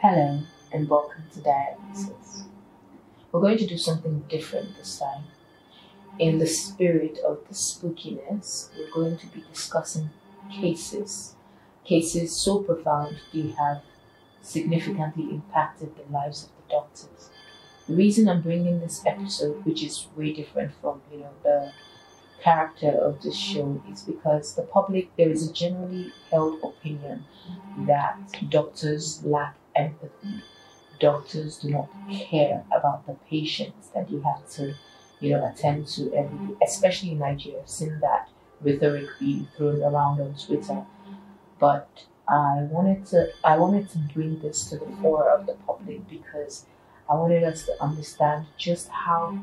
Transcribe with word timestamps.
Hello 0.00 0.38
and 0.72 0.88
welcome 0.88 1.24
to 1.32 1.40
Diagnosis. 1.40 2.44
We're 3.32 3.40
going 3.40 3.58
to 3.58 3.66
do 3.66 3.76
something 3.76 4.20
different 4.28 4.76
this 4.76 4.96
time. 4.96 5.24
In 6.20 6.38
the 6.38 6.46
spirit 6.46 7.18
of 7.26 7.40
the 7.48 7.54
spookiness, 7.54 8.68
we're 8.76 8.92
going 8.92 9.18
to 9.18 9.26
be 9.26 9.42
discussing 9.52 10.10
cases. 10.52 11.34
Cases 11.84 12.30
so 12.36 12.60
profound 12.60 13.16
they 13.34 13.48
have 13.58 13.82
significantly 14.40 15.24
impacted 15.32 15.96
the 15.96 16.12
lives 16.12 16.44
of 16.44 16.50
the 16.50 16.74
doctors. 16.74 17.30
The 17.88 17.94
reason 17.96 18.28
I'm 18.28 18.42
bringing 18.42 18.78
this 18.78 19.02
episode, 19.04 19.64
which 19.64 19.82
is 19.82 20.06
way 20.14 20.32
different 20.32 20.74
from 20.80 21.02
you 21.10 21.18
know 21.18 21.32
the 21.42 21.72
character 22.40 22.90
of 22.90 23.20
the 23.22 23.32
show, 23.32 23.82
is 23.90 24.02
because 24.02 24.54
the 24.54 24.62
public 24.62 25.10
there 25.16 25.30
is 25.30 25.50
a 25.50 25.52
generally 25.52 26.12
held 26.30 26.62
opinion 26.62 27.24
that 27.78 28.16
doctors 28.48 29.24
lack 29.24 29.56
empathy. 29.78 30.42
Doctors 31.00 31.58
do 31.58 31.70
not 31.70 31.88
care 32.10 32.64
about 32.76 33.06
the 33.06 33.14
patients 33.30 33.88
that 33.94 34.10
you 34.10 34.20
have 34.22 34.48
to, 34.50 34.74
you 35.20 35.30
know, 35.30 35.46
attend 35.46 35.86
to 35.88 36.12
every 36.14 36.48
day, 36.48 36.54
especially 36.64 37.12
in 37.12 37.20
Nigeria. 37.20 37.60
I've 37.60 37.70
seen 37.70 38.00
that 38.00 38.28
rhetoric 38.60 39.08
being 39.20 39.48
thrown 39.56 39.82
around 39.82 40.20
on 40.20 40.34
Twitter. 40.34 40.84
But 41.60 42.04
I 42.28 42.62
wanted 42.70 43.06
to 43.06 43.32
I 43.44 43.58
wanted 43.58 43.88
to 43.90 43.98
bring 44.14 44.40
this 44.40 44.70
to 44.70 44.78
the 44.78 44.86
fore 45.02 45.30
of 45.30 45.46
the 45.46 45.54
public 45.66 46.08
because 46.08 46.66
I 47.08 47.14
wanted 47.14 47.44
us 47.44 47.64
to 47.66 47.82
understand 47.82 48.46
just 48.58 48.88
how 48.90 49.38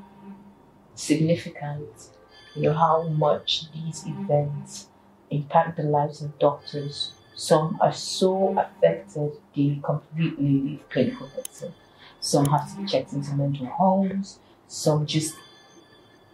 significant, 0.96 2.10
you 2.56 2.64
know, 2.64 2.74
how 2.74 3.04
much 3.10 3.72
these 3.74 4.06
events 4.08 4.90
impact 5.30 5.78
the 5.78 5.84
lives 5.84 6.22
of 6.22 6.38
doctors 6.40 7.14
some 7.36 7.78
are 7.82 7.94
so 7.94 8.58
affected 8.58 9.34
they 9.56 9.80
completely 9.84 10.46
leave 10.46 10.90
clinical 10.90 11.30
medicine. 11.36 11.74
Some 12.20 12.46
have 12.46 12.72
to 12.72 12.82
be 12.82 12.88
checked 12.88 13.14
into 13.14 13.34
mental 13.36 13.68
homes. 13.68 14.40
Some 14.68 15.06
just, 15.06 15.36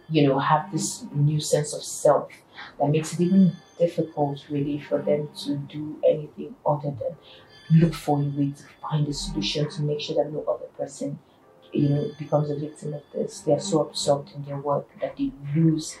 you 0.08 0.26
know, 0.26 0.38
have 0.38 0.70
this 0.72 1.04
new 1.12 1.40
sense 1.40 1.74
of 1.74 1.82
self 1.82 2.30
that 2.78 2.88
makes 2.88 3.14
it 3.14 3.20
even 3.20 3.56
difficult, 3.78 4.44
really, 4.48 4.78
for 4.78 4.98
them 4.98 5.28
to 5.44 5.56
do 5.56 5.98
anything 6.08 6.54
other 6.64 6.90
than 6.90 7.16
look 7.70 7.94
for 7.94 8.20
a 8.20 8.24
way 8.24 8.52
to 8.52 8.64
find 8.80 9.08
a 9.08 9.12
solution 9.12 9.68
to 9.70 9.82
make 9.82 10.00
sure 10.00 10.22
that 10.22 10.32
no 10.32 10.44
other 10.44 10.66
person, 10.76 11.18
you 11.72 11.88
know, 11.88 12.10
becomes 12.18 12.50
a 12.50 12.56
victim 12.56 12.94
of 12.94 13.02
this. 13.12 13.40
They 13.40 13.52
are 13.52 13.60
so 13.60 13.80
absorbed 13.80 14.32
in 14.34 14.44
their 14.44 14.58
work 14.58 14.88
that 15.00 15.16
they 15.16 15.32
lose 15.54 15.98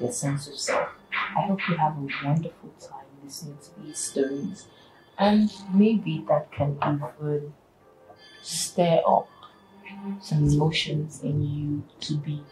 their 0.00 0.12
sense 0.12 0.48
of 0.48 0.58
self. 0.58 0.88
I 1.36 1.42
hope 1.42 1.60
you 1.68 1.76
have 1.76 1.96
a 1.96 2.08
wonderful 2.24 2.70
time 2.80 2.99
to 3.30 3.80
these 3.80 3.98
stories, 3.98 4.66
and 5.18 5.52
maybe 5.72 6.24
that 6.28 6.50
can 6.52 6.76
even 6.82 7.52
stir 8.42 9.00
up 9.06 9.28
some 10.20 10.44
emotions 10.48 11.22
in 11.22 11.42
you 11.42 11.82
to 12.00 12.16
be 12.16 12.42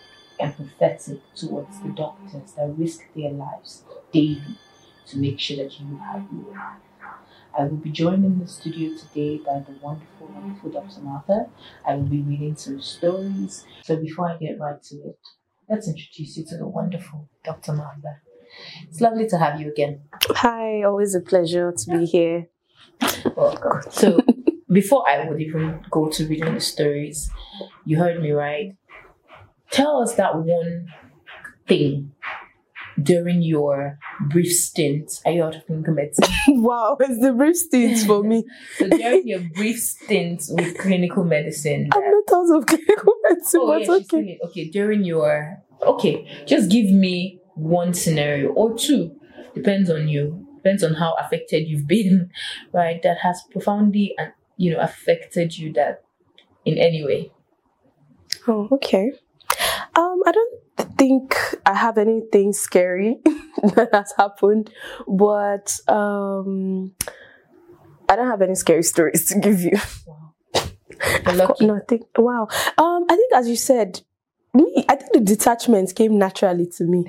empathetic 0.41 1.21
towards 1.35 1.81
the 1.81 1.89
doctors 1.91 2.53
that 2.53 2.75
risk 2.77 3.01
their 3.15 3.31
lives 3.31 3.83
daily 4.13 4.59
to 5.07 5.19
make 5.19 5.39
sure 5.39 5.57
that 5.57 5.81
you 5.81 5.99
have 5.99 6.25
your 6.33 6.55
life. 6.55 6.81
I 7.59 7.65
will 7.65 7.77
be 7.77 7.91
joined 7.91 8.25
in 8.25 8.39
the 8.39 8.47
studio 8.47 8.97
today 8.97 9.39
by 9.39 9.61
the 9.61 9.73
wonderful, 9.81 10.29
wonderful 10.29 10.71
Dr. 10.71 11.01
Martha. 11.01 11.47
I 11.85 11.95
will 11.95 12.05
be 12.05 12.21
reading 12.21 12.55
some 12.57 12.81
stories. 12.81 13.65
So 13.83 13.97
before 13.97 14.31
I 14.31 14.37
get 14.37 14.61
right 14.61 14.81
to 14.81 14.97
it, 14.97 15.19
let's 15.69 15.89
introduce 15.89 16.37
you 16.37 16.45
to 16.45 16.57
the 16.57 16.67
wonderful 16.67 17.29
Dr. 17.45 17.73
Martha. 17.73 18.21
It's 18.89 19.01
lovely 19.01 19.29
to 19.29 19.39
have 19.39 19.61
you 19.61 19.71
again. 19.71 20.01
Hi, 20.31 20.83
always 20.83 21.15
a 21.15 21.21
pleasure 21.21 21.73
to 21.73 21.99
be 21.99 22.05
here. 22.05 22.49
Welcome. 23.37 23.83
So, 23.91 24.21
before 24.73 25.09
I 25.09 25.29
would 25.29 25.41
even 25.41 25.85
go 25.91 26.09
to 26.09 26.27
reading 26.27 26.55
the 26.55 26.61
stories, 26.61 27.31
you 27.85 27.99
heard 27.99 28.21
me 28.21 28.33
right. 28.33 28.77
Tell 29.71 30.03
us 30.03 30.15
that 30.15 30.37
one 30.37 30.89
thing 31.67 32.13
during 33.03 33.43
your 33.43 33.99
brief 34.29 34.53
stint. 34.53 35.21
Are 35.25 35.33
you 35.33 35.45
out 35.45 35.57
of 35.57 35.67
clinical 35.67 35.95
medicine? 35.95 36.25
wow, 36.63 36.97
it's 37.01 37.21
the 37.21 37.33
brief 37.33 37.57
stint 37.57 38.07
for 38.07 38.23
me. 38.23 38.45
so, 38.77 38.89
during 38.89 39.29
your 39.29 39.41
brief 39.55 39.79
stint 39.79 40.45
with 40.49 40.79
clinical 40.79 41.25
medicine, 41.25 41.89
I'm 41.93 42.03
not 42.03 42.33
out 42.33 42.57
of 42.57 42.67
clinical 42.67 43.15
medicine, 43.29 43.61
oh, 43.63 43.77
yeah, 43.77 43.91
okay. 43.91 44.39
Okay, 44.47 44.69
during 44.71 45.05
your 45.05 45.59
okay, 45.83 46.45
just 46.47 46.71
give 46.71 46.91
me 46.91 47.38
one 47.59 47.93
scenario 47.93 48.51
or 48.51 48.77
two, 48.77 49.17
depends 49.55 49.91
on 49.91 50.09
you, 50.09 50.47
depends 50.57 50.85
on 50.85 50.95
how 50.95 51.15
affected 51.15 51.69
you've 51.69 51.87
been, 51.87 52.31
right? 52.73 53.03
That 53.03 53.19
has 53.19 53.43
profoundly, 53.51 54.15
uh, 54.19 54.27
you 54.57 54.73
know, 54.73 54.81
affected 54.81 55.59
you 55.59 55.73
that 55.75 56.05
in 56.65 56.79
any 56.79 57.05
way. 57.05 57.33
Oh, 58.47 58.69
okay. 58.73 59.13
Um, 59.95 60.23
I 60.27 60.33
don't 60.33 60.61
think 60.97 61.35
I 61.67 61.75
have 61.75 61.99
anything 61.99 62.53
scary 62.53 63.19
that 63.75 63.89
has 63.93 64.13
happened, 64.17 64.71
but 65.09 65.79
um, 65.89 66.93
I 68.09 68.17
don't 68.17 68.29
have 68.29 68.43
any 68.43 68.55
scary 68.55 68.83
stories 68.83 69.27
to 69.27 69.41
give 69.41 69.61
you. 69.61 69.79
Wow. 70.07 70.35
I've 71.27 71.39
got 71.39 71.61
nothing. 71.61 72.05
Wow. 72.17 72.49
Um, 72.77 73.05
I 73.09 73.17
think 73.17 73.33
as 73.35 73.49
you 73.49 73.57
said, 73.57 74.03
me, 74.65 74.85
I 74.89 74.97
think 74.97 75.13
the 75.13 75.21
detachment 75.21 75.95
came 75.95 76.19
naturally 76.19 76.67
to 76.77 76.85
me. 76.85 77.05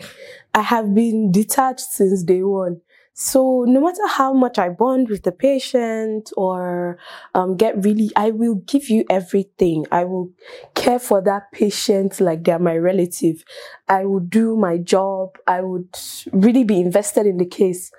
I 0.53 0.61
have 0.61 0.93
been 0.93 1.31
detached 1.31 1.81
since 1.81 2.23
day 2.23 2.43
one. 2.43 2.81
So 3.21 3.65
no 3.67 3.81
matter 3.81 4.07
how 4.07 4.31
much 4.31 4.57
I 4.57 4.69
bond 4.69 5.09
with 5.09 5.23
the 5.23 5.33
patient 5.33 6.31
or 6.37 6.97
um, 7.35 7.57
get 7.57 7.83
really, 7.83 8.09
I 8.15 8.31
will 8.31 8.55
give 8.55 8.89
you 8.89 9.03
everything. 9.09 9.85
I 9.91 10.05
will 10.05 10.29
care 10.73 10.99
for 10.99 11.21
that 11.23 11.51
patient 11.51 12.21
like 12.21 12.45
they're 12.45 12.59
my 12.59 12.77
relative. 12.77 13.43
I 13.89 14.05
will 14.05 14.21
do 14.21 14.55
my 14.55 14.77
job. 14.77 15.37
I 15.45 15.59
would 15.59 15.99
really 16.31 16.63
be 16.63 16.79
invested 16.79 17.25
in 17.25 17.35
the 17.35 17.45
case. 17.45 17.91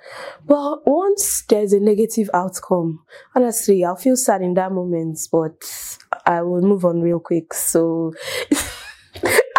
But 0.46 0.86
once 0.86 1.42
there's 1.50 1.74
a 1.74 1.80
negative 1.80 2.30
outcome, 2.32 3.04
honestly, 3.34 3.84
I'll 3.84 3.96
feel 3.96 4.16
sad 4.16 4.40
in 4.40 4.54
that 4.54 4.72
moment, 4.72 5.20
but 5.30 5.98
I 6.24 6.40
will 6.40 6.62
move 6.62 6.86
on 6.86 7.02
real 7.02 7.20
quick. 7.20 7.52
So 7.52 8.14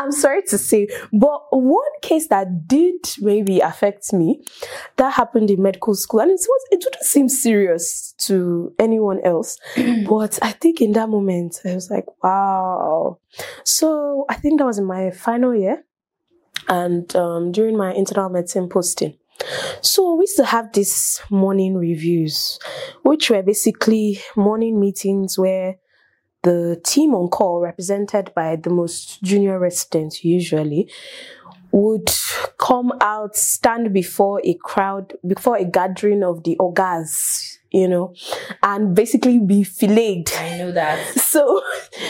I'm 0.02 0.12
sorry 0.12 0.42
to 0.48 0.58
say, 0.58 0.88
but 1.14 1.42
one 1.52 1.92
case 2.02 2.28
that 2.28 2.68
did 2.68 2.96
maybe 3.20 3.60
affect 3.60 4.12
me, 4.14 4.44
that 4.98 5.14
happened 5.14 5.50
in 5.52 5.62
medical 5.62 5.94
school, 5.96 6.20
and 6.20 6.32
it 6.32 6.40
was 6.48 6.66
it 6.72 6.84
wouldn't 6.84 7.04
seem 7.04 7.30
serious 7.30 8.14
to 8.20 8.74
anyone 8.80 9.20
else, 9.24 9.58
but 10.08 10.40
I 10.42 10.52
think 10.52 10.82
in 10.82 10.94
that 10.94 11.10
moment 11.10 11.60
I 11.66 11.76
was 11.76 11.90
like, 11.92 12.06
wow. 12.24 13.20
So 13.64 14.26
I 14.30 14.36
think 14.36 14.60
that 14.60 14.66
was 14.66 14.80
in 14.80 14.86
my 14.86 15.12
final 15.12 15.56
year, 15.56 15.84
and 16.68 17.16
um, 17.16 17.52
during 17.52 17.78
my 17.78 17.94
internal 17.94 18.30
medicine 18.30 18.70
posting. 18.70 19.18
So 19.82 20.16
we 20.16 20.24
used 20.24 20.38
to 20.38 20.46
have 20.46 20.72
these 20.74 21.22
morning 21.30 21.76
reviews, 21.76 22.60
which 23.04 23.30
were 23.30 23.42
basically 23.42 24.20
morning 24.36 24.80
meetings 24.80 25.38
where 25.38 25.78
the 26.44 26.81
team 26.84 27.13
on 27.13 27.29
call, 27.29 27.62
represented 27.62 28.34
by 28.35 28.56
the 28.56 28.69
most 28.69 29.22
junior 29.24 29.59
residents 29.59 30.24
usually, 30.24 30.90
would 31.72 32.09
come 32.57 32.91
out, 33.02 33.35
stand 33.35 33.94
before 33.94 34.41
a 34.44 34.53
crowd, 34.56 35.13
before 35.25 35.57
a 35.57 35.66
gathering 35.66 36.24
of 36.24 36.44
the 36.44 36.56
ogas, 36.59 37.57
you 37.72 37.88
know, 37.88 38.13
and 38.62 38.94
basically 38.96 39.40
be 39.40 39.63
filleted. 39.63 40.35
I 40.38 40.57
know 40.57 40.72
that. 40.72 41.00
So, 41.31 41.62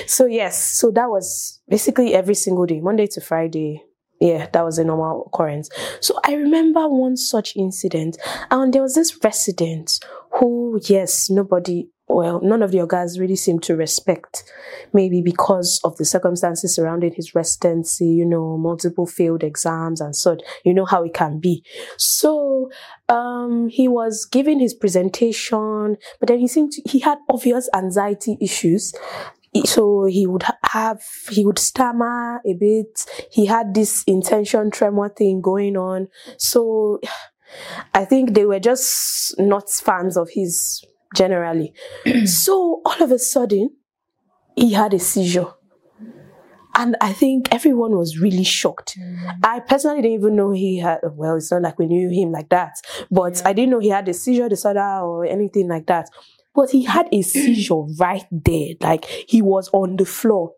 so 0.08 0.26
yes, 0.26 0.72
so 0.80 0.90
that 0.92 1.08
was 1.08 1.62
basically 1.70 2.16
every 2.16 2.34
single 2.34 2.66
day, 2.66 2.80
Monday 2.80 3.06
to 3.08 3.22
Friday. 3.22 3.84
Yeah, 4.20 4.48
that 4.52 4.64
was 4.64 4.78
a 4.78 4.84
normal 4.84 5.26
occurrence. 5.28 5.70
So 6.00 6.20
I 6.26 6.34
remember 6.34 6.88
one 6.88 7.18
such 7.18 7.56
incident, 7.56 8.18
and 8.50 8.74
there 8.74 8.82
was 8.82 8.96
this 8.96 9.24
resident 9.24 10.00
who, 10.40 10.80
yes, 10.84 11.30
nobody, 11.30 11.88
well, 12.14 12.42
none 12.42 12.62
of 12.62 12.72
the 12.72 12.86
guys 12.86 13.20
really 13.20 13.36
seemed 13.36 13.64
to 13.64 13.76
respect, 13.76 14.44
maybe 14.94 15.22
because 15.22 15.80
of 15.84 15.98
the 15.98 16.06
circumstances 16.06 16.76
surrounding 16.76 17.14
his 17.14 17.34
residency, 17.34 18.08
you 18.08 18.26
know, 18.26 18.58
multiple 18.58 19.06
failed 19.06 19.44
exams 19.44 20.02
and 20.02 20.16
such. 20.16 20.42
You 20.64 20.74
know 20.74 20.86
how 20.86 21.04
it 21.04 21.14
can 21.14 21.40
be. 21.40 21.64
So, 21.98 22.70
um, 23.10 23.70
he 23.70 23.88
was 23.88 24.26
giving 24.26 24.60
his 24.60 24.74
presentation, 24.74 25.98
but 26.20 26.28
then 26.28 26.40
he 26.40 26.48
seemed 26.48 26.72
to, 26.74 26.82
he 26.86 27.00
had 27.00 27.20
obvious 27.30 27.70
anxiety 27.74 28.38
issues 28.42 28.94
so 29.66 30.06
he 30.06 30.26
would 30.26 30.44
have 30.64 31.02
he 31.30 31.46
would 31.46 31.60
stammer 31.60 32.40
a 32.46 32.54
bit 32.54 33.06
he 33.30 33.46
had 33.46 33.74
this 33.74 34.02
intention 34.06 34.72
tremor 34.72 35.10
thing 35.10 35.42
going 35.42 35.76
on 35.76 36.08
so 36.38 37.02
i 37.94 38.06
think 38.06 38.34
they 38.34 38.46
were 38.46 38.62
just 38.62 39.38
not 39.38 39.70
fans 39.70 40.16
of 40.16 40.30
his 40.32 40.86
generally 41.16 41.74
so 42.26 42.82
all 42.86 43.02
of 43.04 43.12
a 43.12 43.20
sudden 43.20 43.70
he 44.56 44.74
had 44.74 44.94
a 44.94 45.00
seizure 45.00 45.48
and 46.74 46.96
I 47.02 47.12
think 47.12 47.54
everyone 47.54 47.98
was 47.98 48.18
really 48.18 48.46
shocked. 48.46 48.98
Mm. 48.98 49.40
I 49.44 49.60
personally 49.60 50.02
didn't 50.02 50.20
even 50.20 50.38
know 50.38 50.52
he 50.52 50.78
had, 50.80 51.00
well, 51.04 51.36
it's 51.36 51.52
not 51.52 51.64
like 51.64 51.78
we 51.78 51.86
knew 51.86 52.10
him 52.10 52.32
like 52.32 52.48
that, 52.48 52.76
but 53.12 53.36
Yeah. 53.42 53.50
I 53.50 53.54
didn't 53.54 53.72
know 53.72 53.80
he 53.80 53.90
had 53.90 54.08
a 54.08 54.14
seizure 54.14 54.48
disorder 54.48 54.80
or 54.80 55.26
anything 55.26 55.68
like 55.68 55.88
that. 55.88 56.08
but 56.56 56.70
he 56.70 56.86
had 56.86 57.10
a 57.12 57.22
seizure 57.34 57.84
right 58.00 58.24
there. 58.32 58.70
Like 58.80 59.04
he 59.06 59.42
was 59.42 59.70
on 59.74 59.98
the 59.98 60.06
floor. 60.06 60.54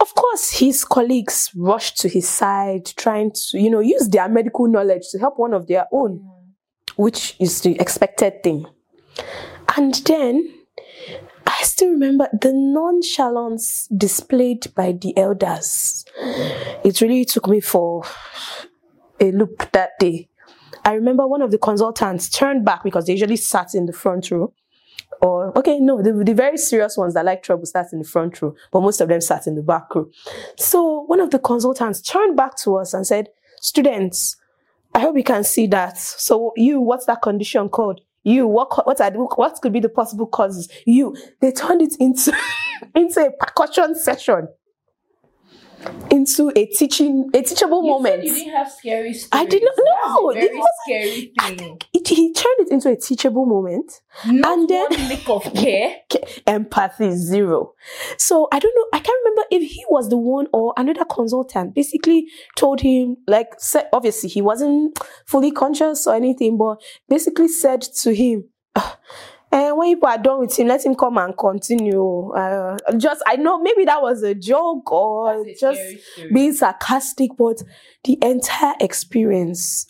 Of 0.00 0.14
course, 0.14 0.50
his 0.58 0.82
colleagues 0.84 1.50
rushed 1.54 1.98
to 1.98 2.08
his 2.08 2.26
side, 2.28 2.86
trying 2.96 3.32
to, 3.32 3.58
you 3.60 3.68
know, 3.70 3.80
use 3.80 4.08
their 4.08 4.28
medical 4.30 4.66
knowledge 4.66 5.02
to 5.10 5.18
help 5.18 5.38
one 5.38 5.52
of 5.52 5.66
their 5.66 5.86
own, 5.92 6.26
which 6.96 7.36
is 7.38 7.60
the 7.60 7.78
expected 7.78 8.42
thing. 8.42 8.64
And 9.76 9.94
then 10.06 10.52
I 11.46 11.62
still 11.62 11.90
remember 11.90 12.28
the 12.32 12.52
nonchalance 12.52 13.88
displayed 13.88 14.74
by 14.74 14.92
the 14.92 15.16
elders. 15.16 16.04
It 16.84 17.00
really 17.00 17.24
took 17.24 17.48
me 17.48 17.60
for 17.60 18.04
a 19.20 19.30
loop 19.32 19.70
that 19.72 19.98
day. 19.98 20.28
I 20.84 20.94
remember 20.94 21.26
one 21.26 21.42
of 21.42 21.50
the 21.50 21.58
consultants 21.58 22.28
turned 22.28 22.64
back 22.64 22.82
because 22.82 23.06
they 23.06 23.12
usually 23.12 23.36
sat 23.36 23.74
in 23.74 23.86
the 23.86 23.92
front 23.92 24.30
row 24.30 24.52
or 25.20 25.56
okay, 25.56 25.78
no, 25.78 26.02
the, 26.02 26.12
the 26.24 26.34
very 26.34 26.56
serious 26.56 26.96
ones 26.96 27.14
that 27.14 27.24
like 27.24 27.42
trouble 27.42 27.66
sat 27.66 27.92
in 27.92 28.00
the 28.00 28.04
front 28.04 28.42
row, 28.42 28.54
but 28.72 28.80
most 28.80 29.00
of 29.00 29.08
them 29.08 29.20
sat 29.20 29.46
in 29.46 29.54
the 29.54 29.62
back 29.62 29.94
row. 29.94 30.08
So 30.56 31.02
one 31.02 31.20
of 31.20 31.30
the 31.30 31.38
consultants 31.38 32.00
turned 32.02 32.36
back 32.36 32.56
to 32.58 32.76
us 32.76 32.92
and 32.92 33.06
said, 33.06 33.28
Students, 33.60 34.36
I 34.94 35.00
hope 35.00 35.16
you 35.16 35.22
can 35.22 35.44
see 35.44 35.68
that. 35.68 35.96
So 35.98 36.52
you, 36.56 36.80
what's 36.80 37.06
that 37.06 37.22
condition 37.22 37.68
called? 37.68 38.00
You, 38.24 38.46
what 38.46 38.86
what 38.86 39.00
are 39.00 39.10
what 39.10 39.60
could 39.60 39.72
be 39.72 39.80
the 39.80 39.88
possible 39.88 40.26
causes? 40.26 40.68
You, 40.86 41.16
they 41.40 41.50
turned 41.50 41.82
it 41.82 41.96
into 41.98 42.32
into 42.94 43.26
a 43.26 43.30
percussion 43.32 43.94
session 43.94 44.48
into 46.10 46.52
a 46.56 46.66
teaching 46.66 47.30
a 47.34 47.42
teachable 47.42 47.82
You 47.84 47.90
moment. 47.92 48.14
said 48.16 48.24
you 48.24 48.34
didn't 48.34 48.54
have 48.54 48.70
scary 48.70 49.14
stories. 49.14 49.28
I 49.32 49.46
did 49.46 49.62
not 49.64 49.74
know. 49.78 50.30
It 50.30 50.50
was- 50.52 50.66
scary 50.86 51.32
I 51.38 51.48
thing. 51.48 51.58
think 51.58 51.86
it, 51.92 52.08
he 52.08 52.32
turned 52.32 52.60
it 52.60 52.68
into 52.70 52.90
a 52.90 52.96
teachable 52.96 53.46
moment. 53.46 54.00
Not 54.26 54.58
and 54.58 54.68
then- 54.68 54.86
one 54.90 55.08
lick 55.08 55.28
of 55.28 55.42
care. 55.54 55.96
Empathy 56.46 57.12
zero. 57.12 57.72
So 58.18 58.48
I 58.52 58.58
don't 58.58 58.74
know. 58.76 58.86
I 58.92 58.98
can't 59.00 59.18
remember 59.24 59.42
if 59.50 59.62
he 59.70 59.84
was 59.88 60.08
the 60.08 60.18
one 60.18 60.46
or 60.52 60.74
another 60.76 61.04
consultant 61.04 61.74
basically 61.74 62.26
told 62.56 62.80
him, 62.80 63.16
like, 63.26 63.54
said, 63.58 63.88
obviously 63.92 64.28
he 64.28 64.42
wasn't 64.42 64.98
fully 65.26 65.50
conscious 65.50 66.06
or 66.06 66.14
anything, 66.14 66.58
but 66.58 66.76
basically 67.08 67.48
said 67.48 67.82
to 67.82 68.14
him, 68.14 68.44
"Ah, 68.76 68.98
eh, 69.72 69.76
when 69.76 69.94
people 69.94 70.08
are 70.08 70.18
done 70.18 70.40
with 70.40 70.58
him, 70.58 70.68
let 70.68 70.84
him 70.84 70.94
come 70.94 71.18
and 71.18 71.36
continue. 71.36 72.30
Uh, 72.32 72.76
just, 72.96 73.22
I 73.26 73.36
know 73.36 73.58
maybe 73.58 73.84
that 73.84 74.02
was 74.02 74.22
a 74.22 74.34
joke 74.34 74.90
or 74.90 75.44
just 75.58 75.80
being 76.32 76.52
sarcastic, 76.52 77.30
but 77.36 77.62
the 78.04 78.18
entire 78.22 78.74
experience 78.80 79.86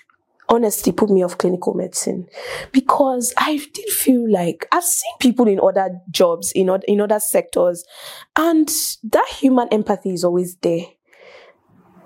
honestly 0.48 0.92
put 0.92 1.08
me 1.08 1.22
off 1.22 1.38
clinical 1.38 1.72
medicine 1.74 2.26
because 2.72 3.32
I 3.38 3.56
did 3.72 3.88
feel 3.88 4.30
like 4.30 4.66
I've 4.70 4.84
seen 4.84 5.12
people 5.18 5.48
in 5.48 5.58
other 5.60 5.98
jobs, 6.10 6.52
in, 6.52 6.70
in 6.86 7.00
other 7.00 7.20
sectors, 7.20 7.84
and 8.36 8.68
that 9.04 9.26
human 9.38 9.68
empathy 9.68 10.12
is 10.12 10.24
always 10.24 10.56
there. 10.56 10.84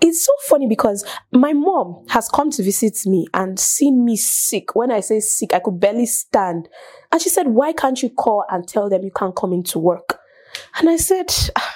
It's 0.01 0.25
so 0.25 0.33
funny 0.49 0.69
because 0.69 1.05
my 1.33 1.53
mom 1.55 2.05
has 2.11 2.29
come 2.29 2.51
to 2.51 2.63
visit 2.63 2.99
me 3.07 3.27
and 3.33 3.59
seen 3.59 4.05
me 4.05 4.17
sick. 4.17 4.77
When 4.77 4.91
I 4.93 5.01
say 5.01 5.21
sick, 5.21 5.55
I 5.55 5.59
could 5.59 5.81
barely 5.81 6.07
stand. 6.07 6.69
And 7.17 7.23
she 7.23 7.31
said, 7.31 7.49
Why 7.49 7.73
can't 7.73 8.03
you 8.03 8.11
call 8.11 8.45
and 8.51 8.69
tell 8.69 8.91
them 8.91 9.03
you 9.03 9.11
can't 9.11 9.35
come 9.35 9.55
into 9.55 9.79
work? 9.79 10.21
And 10.79 10.91
I 10.91 10.99
said, 10.99 11.33
"Ah, 11.57 11.75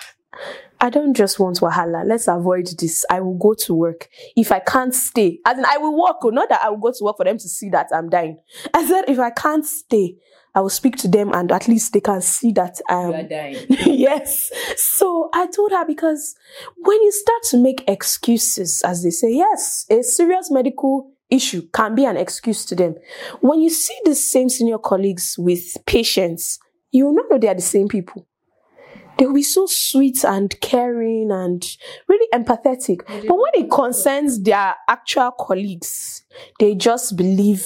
I 0.83 0.91
don't 0.91 1.15
just 1.15 1.41
want 1.41 1.61
wahala. 1.61 2.05
Let's 2.05 2.29
avoid 2.29 2.67
this. 2.79 3.07
I 3.09 3.21
will 3.23 3.39
go 3.39 3.55
to 3.55 3.73
work. 3.75 4.11
If 4.37 4.53
I 4.53 4.59
can't 4.59 4.95
stay, 4.95 5.39
as 5.47 5.57
in 5.57 5.65
I 5.65 5.79
will 5.79 5.99
work, 5.99 6.17
oh, 6.25 6.29
not 6.29 6.51
that 6.51 6.61
I 6.63 6.69
will 6.69 6.77
go 6.77 6.93
to 6.93 7.05
work 7.05 7.17
for 7.17 7.25
them 7.25 7.39
to 7.39 7.49
see 7.49 7.71
that 7.71 7.87
I'm 7.91 8.11
dying. 8.11 8.37
I 8.75 8.87
said, 8.87 9.07
if 9.09 9.19
I 9.19 9.31
can't 9.31 9.65
stay, 9.65 10.19
I 10.55 10.61
will 10.61 10.69
speak 10.69 10.97
to 10.97 11.09
them 11.09 11.33
and 11.33 11.51
at 11.51 11.69
least 11.69 11.95
they 11.95 12.01
can 12.03 12.21
see 12.21 12.53
that 12.53 12.79
I 12.87 12.93
You 13.07 13.13
are 13.13 13.15
am. 13.15 13.29
dying. 13.29 13.67
yes. 13.71 14.51
So 14.77 15.31
I 15.33 15.47
told 15.47 15.71
her 15.73 15.87
because 15.87 16.35
when 16.77 17.01
you 17.03 17.13
start 17.13 17.43
to 17.45 17.57
make 17.57 17.89
excuses, 17.89 18.83
as 18.85 19.03
they 19.03 19.11
say, 19.11 19.33
yes, 19.33 19.87
a 19.89 20.03
serious 20.03 20.51
medical 20.51 21.13
issue 21.31 21.63
can 21.73 21.95
be 21.95 22.05
an 22.05 22.17
excuse 22.17 22.65
to 22.67 22.75
them. 22.75 22.97
When 23.41 23.61
you 23.61 23.71
see 23.71 23.97
the 24.05 24.15
same 24.15 24.49
senior 24.49 24.79
colleagues 24.79 25.37
with 25.39 25.77
patients, 25.87 26.59
you 26.91 27.07
will 27.07 27.15
not 27.15 27.27
know 27.31 27.39
they 27.39 27.49
are 27.49 27.55
the 27.55 27.61
same 27.61 27.89
people. 27.89 28.27
They 29.19 29.27
will 29.27 29.35
be 29.35 29.43
so 29.43 29.67
sweet 29.67 30.25
and 30.25 30.59
caring 30.63 31.31
and 31.31 31.63
really 32.09 32.27
empathetic. 32.33 33.07
But 33.07 33.37
when 33.37 33.53
it 33.55 33.71
concerns 33.71 34.41
their 34.41 34.75
actual 34.89 35.31
colleagues, 35.33 36.23
they 36.59 36.75
just 36.75 37.17
believe 37.17 37.63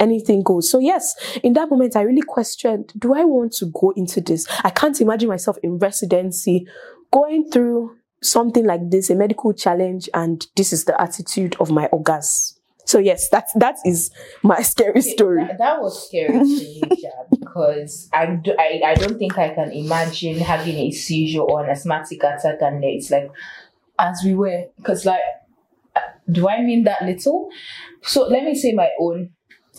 anything 0.00 0.42
goes. 0.42 0.70
So 0.70 0.78
yes, 0.78 1.14
in 1.42 1.52
that 1.52 1.68
moment, 1.68 1.94
I 1.94 2.02
really 2.02 2.22
questioned, 2.22 2.92
do 2.98 3.12
I 3.12 3.24
want 3.24 3.52
to 3.54 3.66
go 3.66 3.92
into 3.96 4.22
this? 4.22 4.46
I 4.64 4.70
can't 4.70 4.98
imagine 5.00 5.28
myself 5.28 5.58
in 5.62 5.76
residency 5.76 6.66
going 7.12 7.50
through 7.50 7.96
something 8.22 8.64
like 8.64 8.88
this, 8.88 9.10
a 9.10 9.14
medical 9.14 9.52
challenge, 9.52 10.08
and 10.14 10.46
this 10.56 10.72
is 10.72 10.86
the 10.86 10.98
attitude 10.98 11.54
of 11.60 11.70
my 11.70 11.88
ogas. 11.88 12.54
So 12.92 12.98
yes, 12.98 13.30
that 13.30 13.46
that 13.54 13.76
is 13.86 14.10
my 14.42 14.60
scary 14.72 15.00
story. 15.00 15.46
That, 15.46 15.56
that 15.56 15.80
was 15.80 16.08
scary 16.08 16.40
to 16.40 16.44
me, 16.44 16.82
because 17.40 18.10
I, 18.12 18.26
do, 18.26 18.54
I 18.58 18.82
I 18.84 18.94
don't 18.94 19.18
think 19.18 19.38
I 19.38 19.48
can 19.54 19.72
imagine 19.72 20.36
having 20.38 20.76
a 20.76 20.90
seizure 20.90 21.40
or 21.40 21.64
an 21.64 21.70
asthmatic 21.70 22.22
attack 22.22 22.58
and 22.60 22.84
it's 22.84 23.10
like 23.10 23.30
as 23.98 24.20
we 24.22 24.34
were 24.34 24.66
because 24.76 25.06
like 25.06 25.22
do 26.30 26.50
I 26.50 26.60
mean 26.60 26.84
that 26.84 27.00
little? 27.00 27.48
So 28.02 28.28
let 28.28 28.44
me 28.44 28.54
say 28.54 28.72
my 28.72 28.90
own. 29.00 29.30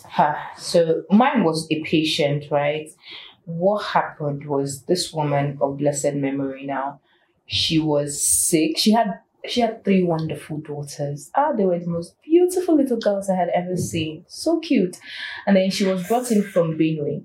Ha. 0.06 0.50
So 0.58 1.04
mine 1.08 1.44
was 1.44 1.68
a 1.70 1.82
patient, 1.84 2.46
right? 2.50 2.90
What 3.44 3.84
happened 3.84 4.46
was 4.46 4.82
this 4.86 5.12
woman 5.12 5.58
of 5.60 5.78
blessed 5.78 6.14
memory 6.14 6.66
now. 6.66 7.00
She 7.46 7.78
was 7.78 8.20
sick. 8.20 8.76
She 8.76 8.90
had 8.90 9.20
she 9.46 9.60
had 9.60 9.84
three 9.84 10.02
wonderful 10.02 10.58
daughters. 10.58 11.30
Ah, 11.34 11.52
they 11.52 11.64
were 11.64 11.78
the 11.78 11.86
most 11.86 12.14
beautiful 12.22 12.76
little 12.76 12.98
girls 12.98 13.28
I 13.28 13.36
had 13.36 13.48
ever 13.54 13.76
seen. 13.76 14.24
So 14.26 14.58
cute. 14.60 14.96
And 15.46 15.56
then 15.56 15.70
she 15.70 15.84
was 15.84 16.06
brought 16.06 16.30
in 16.30 16.42
from 16.42 16.78
Benue. 16.78 17.24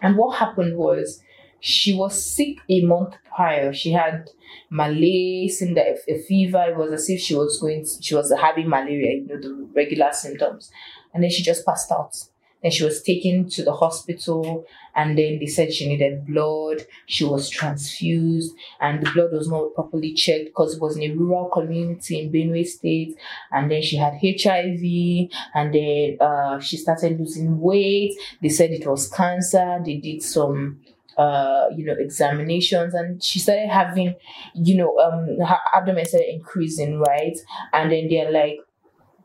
And 0.00 0.16
what 0.16 0.38
happened 0.38 0.76
was 0.76 1.22
she 1.60 1.92
was 1.92 2.24
sick 2.24 2.58
a 2.68 2.82
month 2.82 3.16
prior. 3.34 3.72
She 3.72 3.92
had 3.92 4.30
malaria, 4.70 5.50
and 5.60 5.76
a, 5.76 5.96
a 6.08 6.18
fever. 6.22 6.64
It 6.68 6.76
was 6.76 6.92
as 6.92 7.10
if 7.10 7.20
she 7.20 7.34
was 7.34 7.58
going 7.60 7.86
she 8.00 8.14
was 8.14 8.32
having 8.32 8.68
malaria, 8.68 9.16
you 9.16 9.26
know, 9.26 9.40
the 9.40 9.68
regular 9.74 10.12
symptoms. 10.12 10.70
And 11.12 11.22
then 11.22 11.30
she 11.30 11.42
just 11.42 11.66
passed 11.66 11.90
out. 11.90 12.16
Then 12.62 12.70
she 12.70 12.84
was 12.84 13.02
taken 13.02 13.48
to 13.50 13.64
the 13.64 13.72
hospital 13.72 14.66
and 14.94 15.16
then 15.16 15.38
they 15.38 15.46
said 15.46 15.72
she 15.72 15.88
needed 15.88 16.26
blood. 16.26 16.84
She 17.06 17.24
was 17.24 17.48
transfused 17.48 18.54
and 18.80 19.04
the 19.04 19.10
blood 19.12 19.32
was 19.32 19.48
not 19.48 19.74
properly 19.74 20.12
checked 20.14 20.46
because 20.46 20.74
it 20.76 20.82
was 20.82 20.96
in 20.96 21.10
a 21.10 21.14
rural 21.14 21.48
community 21.48 22.20
in 22.20 22.32
Benue 22.32 22.66
State. 22.66 23.16
And 23.50 23.70
then 23.70 23.82
she 23.82 23.96
had 23.96 24.14
HIV 24.20 25.30
and 25.54 25.74
then 25.74 26.16
uh, 26.20 26.58
she 26.60 26.76
started 26.76 27.18
losing 27.18 27.60
weight. 27.60 28.14
They 28.42 28.48
said 28.48 28.70
it 28.70 28.86
was 28.86 29.08
cancer. 29.08 29.80
They 29.84 29.96
did 29.96 30.22
some 30.22 30.80
uh 31.18 31.66
you 31.76 31.84
know 31.84 31.94
examinations 31.98 32.94
and 32.94 33.22
she 33.22 33.40
started 33.40 33.68
having 33.68 34.14
you 34.54 34.76
know 34.76 34.96
um 35.00 35.26
her 35.44 35.58
abdomen 35.74 36.04
started 36.06 36.32
increasing 36.32 37.00
right 37.00 37.36
and 37.72 37.90
then 37.90 38.08
they're 38.08 38.30
like 38.30 38.58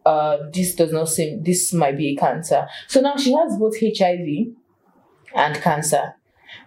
uh 0.05 0.37
this 0.53 0.75
does 0.75 0.91
not 0.91 1.09
seem 1.09 1.43
this 1.43 1.73
might 1.73 1.97
be 1.97 2.09
a 2.09 2.15
cancer. 2.15 2.67
So 2.87 3.01
now 3.01 3.15
she 3.17 3.33
has 3.33 3.57
both 3.57 3.75
hiv 3.79 4.53
and 5.35 5.55
cancer 5.61 6.15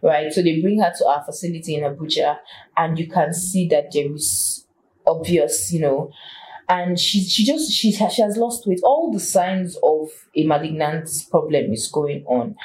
right? 0.02 0.32
So 0.32 0.42
they 0.42 0.60
bring 0.60 0.80
her 0.80 0.92
to 0.98 1.06
our 1.06 1.24
facility 1.24 1.74
in 1.74 1.82
abuja 1.82 2.38
and 2.76 2.98
you 2.98 3.08
can 3.08 3.32
see 3.32 3.68
that 3.68 3.92
there 3.92 4.12
is 4.12 4.66
obvious 5.06 5.72
you 5.72 5.80
know. 5.80 6.10
And 6.70 7.00
she 7.00 7.22
she 7.22 7.46
just 7.46 7.72
she, 7.72 7.92
she 7.92 8.20
has 8.20 8.36
lost 8.36 8.66
weight. 8.66 8.80
All 8.82 9.10
the 9.10 9.20
signs 9.20 9.78
of 9.82 10.10
a 10.36 10.44
malignant 10.44 11.08
problem 11.30 11.72
is 11.72 11.88
going 11.88 12.24
on. 12.26 12.56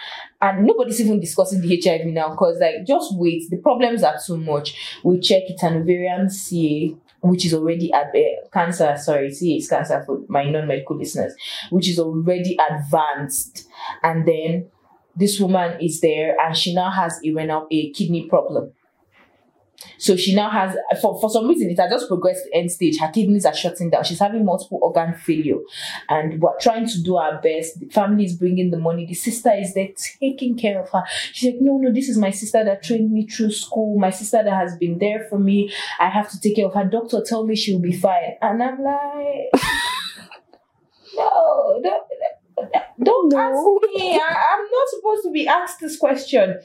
And 0.41 0.65
nobody's 0.65 0.99
even 0.99 1.21
discussing 1.21 1.61
the 1.61 1.81
hiv 1.81 2.05
now 2.07 2.31
because 2.31 2.57
like 2.59 2.85
just 2.85 3.15
wait. 3.15 3.49
The 3.49 3.57
problems 3.57 4.03
are 4.03 4.17
too 4.25 4.35
much. 4.35 4.75
We 5.05 5.21
check 5.21 5.43
it's 5.47 5.63
an 5.63 5.77
ovarian 5.77 6.29
ca 6.29 6.97
which 7.23 7.45
is 7.45 7.53
already 7.53 7.91
at 7.93 8.07
uh, 8.15 8.47
cancer 8.51 8.95
sorry 8.97 9.31
see, 9.31 9.55
it's 9.57 9.69
cancer 9.69 10.03
for 10.05 10.19
my 10.27 10.43
non-medical 10.43 10.97
listeners 10.97 11.33
which 11.69 11.89
is 11.89 11.99
already 11.99 12.57
advanced. 12.69 13.67
And 14.03 14.27
then 14.27 14.67
this 15.15 15.39
woman 15.39 15.79
is 15.81 16.01
there 16.01 16.35
and 16.39 16.55
she 16.55 16.73
now 16.73 16.91
has 16.91 17.19
a 17.23 17.31
renal 17.31 17.67
a 17.71 17.91
kidney 17.91 18.27
problem 18.27 18.73
so 19.97 20.15
she 20.15 20.33
now 20.35 20.49
has 20.49 20.75
for, 21.01 21.19
for 21.19 21.29
some 21.29 21.47
reason 21.47 21.69
it 21.69 21.79
has 21.79 21.89
just 21.91 22.07
progressed 22.07 22.43
to 22.45 22.57
end 22.57 22.71
stage. 22.71 22.97
Her 22.99 23.09
kidneys 23.11 23.45
are 23.45 23.53
shutting 23.55 23.89
down. 23.89 24.03
She's 24.03 24.19
having 24.19 24.45
multiple 24.45 24.79
organ 24.81 25.13
failure 25.15 25.57
and 26.09 26.41
we're 26.41 26.57
trying 26.59 26.87
to 26.87 27.01
do 27.01 27.17
our 27.17 27.41
best. 27.41 27.79
The 27.79 27.87
family 27.87 28.25
is 28.25 28.35
bringing 28.35 28.71
the 28.71 28.77
money. 28.77 29.05
The 29.05 29.13
sister 29.13 29.51
is 29.53 29.73
there 29.73 29.89
taking 30.19 30.57
care 30.57 30.81
of 30.81 30.89
her. 30.89 31.03
She's 31.31 31.53
like 31.53 31.61
no 31.61 31.77
no 31.77 31.91
this 31.93 32.09
is 32.09 32.17
my 32.17 32.31
sister 32.31 32.63
that 32.63 32.83
trained 32.83 33.11
me 33.11 33.27
through 33.27 33.51
school. 33.51 33.97
My 33.99 34.09
sister 34.09 34.41
that 34.43 34.53
has 34.53 34.75
been 34.77 34.97
there 34.99 35.25
for 35.29 35.39
me. 35.39 35.71
I 35.99 36.09
have 36.09 36.29
to 36.31 36.39
take 36.39 36.55
care 36.55 36.65
of 36.67 36.73
her. 36.73 36.85
Doctor 36.85 37.23
told 37.27 37.47
me 37.47 37.55
she'll 37.55 37.79
be 37.79 37.93
fine. 37.93 38.35
And 38.41 38.61
i'm 38.61 38.81
like 38.83 39.63
no 41.15 41.81
don't, 41.83 42.73
don't 43.03 43.29
No. 43.29 43.39
ask 43.39 43.93
me. 43.95 44.15
I, 44.15 44.45
i'm 44.53 44.65
not 44.71 44.87
supposed 44.89 45.23
to 45.23 45.31
be 45.31 45.47
asked 45.47 45.79
this 45.79 45.97
question? 45.97 46.59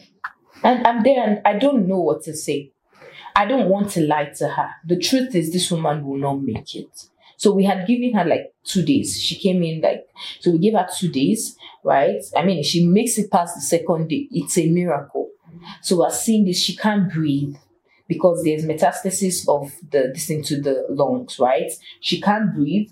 And 0.65 0.87
I'm 0.87 1.03
there 1.03 1.23
and 1.23 1.41
I 1.45 1.57
don't 1.59 1.87
know 1.87 2.01
what 2.01 2.23
to 2.25 2.35
say. 2.35 2.73
I 3.39 3.45
don't 3.45 3.69
want 3.69 3.91
to 3.91 4.01
lie 4.01 4.33
to 4.39 4.49
her. 4.49 4.71
The 4.85 4.99
truth 4.99 5.33
is, 5.37 5.53
this 5.53 5.71
woman 5.71 6.05
will 6.05 6.19
not 6.19 6.43
make 6.43 6.75
it. 6.75 7.05
So 7.37 7.53
we 7.53 7.63
had 7.63 7.87
given 7.87 8.15
her 8.15 8.25
like 8.25 8.53
two 8.65 8.85
days. 8.85 9.17
She 9.17 9.37
came 9.37 9.63
in 9.63 9.81
like, 9.81 10.09
so 10.41 10.51
we 10.51 10.59
gave 10.59 10.75
her 10.75 10.89
two 10.99 11.09
days, 11.09 11.57
right? 11.85 12.21
I 12.37 12.45
mean, 12.45 12.65
she 12.65 12.85
makes 12.85 13.17
it 13.17 13.31
past 13.31 13.55
the 13.55 13.61
second 13.61 14.09
day. 14.09 14.27
It's 14.33 14.59
a 14.59 14.69
miracle. 14.69 15.31
So 15.83 16.01
we're 16.01 16.11
seeing 16.11 16.47
this. 16.47 16.59
She 16.59 16.75
can't 16.75 17.13
breathe 17.13 17.55
because 18.09 18.43
there's 18.43 18.65
metastasis 18.65 19.49
of 19.49 19.73
the 19.89 20.11
this 20.13 20.31
into 20.31 20.61
the 20.61 20.87
lungs, 20.89 21.39
right? 21.39 21.71
She 22.01 22.21
can't 22.21 22.53
breathe. 22.53 22.91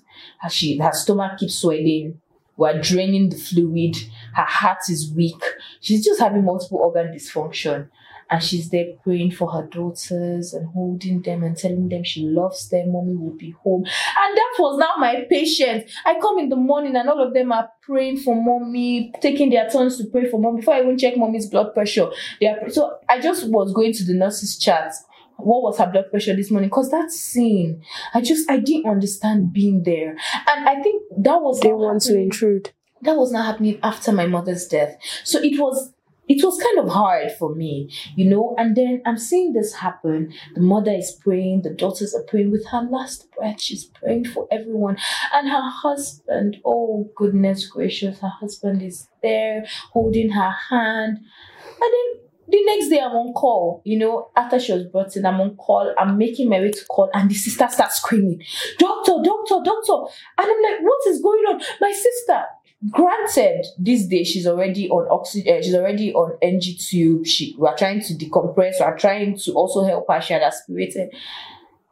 She, 0.49 0.79
her 0.79 0.93
stomach 0.93 1.38
keeps 1.41 1.57
swelling. 1.57 2.21
We're 2.57 2.81
draining 2.81 3.31
the 3.31 3.37
fluid. 3.37 3.97
Her 4.35 4.47
heart 4.47 4.88
is 4.91 5.12
weak. 5.12 5.43
She's 5.81 6.05
just 6.05 6.21
having 6.21 6.45
multiple 6.45 6.79
organ 6.79 7.09
dysfunction 7.09 7.88
and 8.28 8.42
she's 8.42 8.71
there 8.71 8.87
praying 9.04 9.30
for 9.30 9.50
her 9.52 9.66
daughters 9.66 10.52
and 10.52 10.66
holding 10.71 11.23
them 11.23 11.45
and 11.45 11.56
telling 11.56 11.88
them 11.88 12.02
she 12.02 12.25
loves 12.25 12.68
them, 12.68 12.92
mommy 12.92 13.14
will 13.14 13.37
be 13.37 13.52
home. 13.62 13.85
And 13.85 14.37
that 14.37 14.54
was 14.59 14.78
now 14.78 14.95
my 14.99 15.26
patient. 15.30 15.88
I 16.04 16.18
come 16.21 16.38
in 16.38 16.49
the 16.49 16.56
morning 16.56 16.97
and 16.97 17.09
all 17.09 17.25
of 17.25 17.35
them 17.35 17.52
are 17.52 17.68
praying 17.83 18.18
for 18.18 18.35
mommy, 18.35 19.12
taking 19.21 19.50
their 19.50 19.68
turns 19.68 19.99
to 19.99 20.06
pray 20.06 20.28
for 20.28 20.40
mom 20.40 20.56
before 20.56 20.75
I 20.75 20.83
even 20.83 20.99
check 20.99 21.16
mommy's 21.16 21.49
blood 21.49 21.73
pressure. 21.73 22.09
They 22.40 22.49
are, 22.49 22.68
so 22.68 22.99
I 23.09 23.21
just 23.21 23.49
was 23.49 23.73
going 23.73 23.92
to 23.92 24.04
the 24.04 24.14
nurse's 24.14 24.59
chat 24.59 24.92
what 25.38 25.62
was 25.62 25.78
her 25.78 25.87
blood 25.90 26.11
pressure 26.11 26.35
this 26.35 26.50
morning 26.50 26.68
because 26.71 26.90
that 26.90 27.11
scene 27.11 27.83
i 28.14 28.23
just 28.23 28.50
i 28.50 28.56
didn't 28.56 28.90
understand 28.90 29.52
being 29.52 29.83
there 29.83 30.16
and 30.49 30.66
i 30.66 30.80
think 30.80 31.02
that 31.16 31.42
was 31.42 31.61
they 31.61 31.73
want 31.73 32.00
to 32.00 32.18
intrude 32.18 32.71
that 33.02 33.16
was 33.16 33.30
not 33.30 33.45
happening 33.45 33.78
after 33.83 34.12
my 34.12 34.26
mother's 34.26 34.66
death 34.66 34.97
so 35.25 35.38
it 35.38 35.61
was 35.61 35.92
it 36.28 36.45
was 36.45 36.61
kind 36.61 36.78
of 36.78 36.92
hard 36.92 37.33
for 37.38 37.54
me, 37.54 37.90
you 38.16 38.28
know. 38.28 38.54
And 38.59 38.76
then 38.76 39.02
I'm 39.06 39.18
seeing 39.18 39.52
this 39.52 39.75
happen. 39.75 40.33
The 40.54 40.61
mother 40.61 40.92
is 40.92 41.18
praying, 41.23 41.62
the 41.62 41.71
daughters 41.71 42.14
are 42.14 42.23
praying 42.25 42.50
with 42.50 42.66
her 42.68 42.83
last 42.83 43.28
breath. 43.37 43.61
She's 43.61 43.85
praying 43.85 44.26
for 44.26 44.49
everyone. 44.50 44.97
And 45.33 45.49
her 45.49 45.71
husband, 45.71 46.59
oh 46.64 47.11
goodness 47.14 47.66
gracious, 47.66 48.21
her 48.21 48.33
husband 48.40 48.83
is 48.83 49.09
there 49.23 49.66
holding 49.92 50.30
her 50.30 50.54
hand. 50.71 51.18
And 51.18 51.92
then 51.92 52.26
the 52.49 52.64
next 52.64 52.88
day 52.88 53.00
I'm 53.00 53.12
on 53.12 53.33
call, 53.33 53.83
you 53.85 53.99
know, 53.99 54.30
after 54.37 54.59
she 54.59 54.73
was 54.73 54.85
brought 54.85 55.16
in, 55.16 55.26
I'm 55.26 55.40
on 55.40 55.56
call, 55.56 55.92
I'm 55.99 56.16
making 56.16 56.49
my 56.49 56.61
way 56.61 56.71
to 56.71 56.85
call, 56.87 57.11
and 57.12 57.30
the 57.30 57.35
sister 57.35 57.66
starts 57.68 57.97
screaming, 57.97 58.40
Doctor, 58.78 59.14
doctor, 59.23 59.56
doctor. 59.64 60.12
And 60.38 60.49
I'm 60.50 60.62
like, 60.62 60.80
what 60.83 61.06
is 61.09 61.21
going 61.21 61.45
on? 61.47 61.61
My 61.80 61.92
sister, 61.92 62.45
Granted, 62.90 63.64
this 63.78 64.06
day 64.06 64.23
she's 64.23 64.47
already 64.47 64.88
on 64.90 65.09
oxygen, 65.11 65.56
uh, 65.56 65.62
she's 65.62 65.75
already 65.75 66.12
on 66.12 66.37
NG 66.42 66.76
tube. 66.78 67.26
She 67.26 67.56
we 67.59 67.66
are 67.66 67.76
trying 67.76 68.00
to 68.02 68.14
decompress, 68.14 68.75
we 68.78 68.85
are 68.85 68.97
trying 68.97 69.38
to 69.38 69.52
also 69.52 69.83
help 69.83 70.06
her. 70.09 70.21
She 70.21 70.35
had 70.35 70.42
aspirated, 70.42 71.14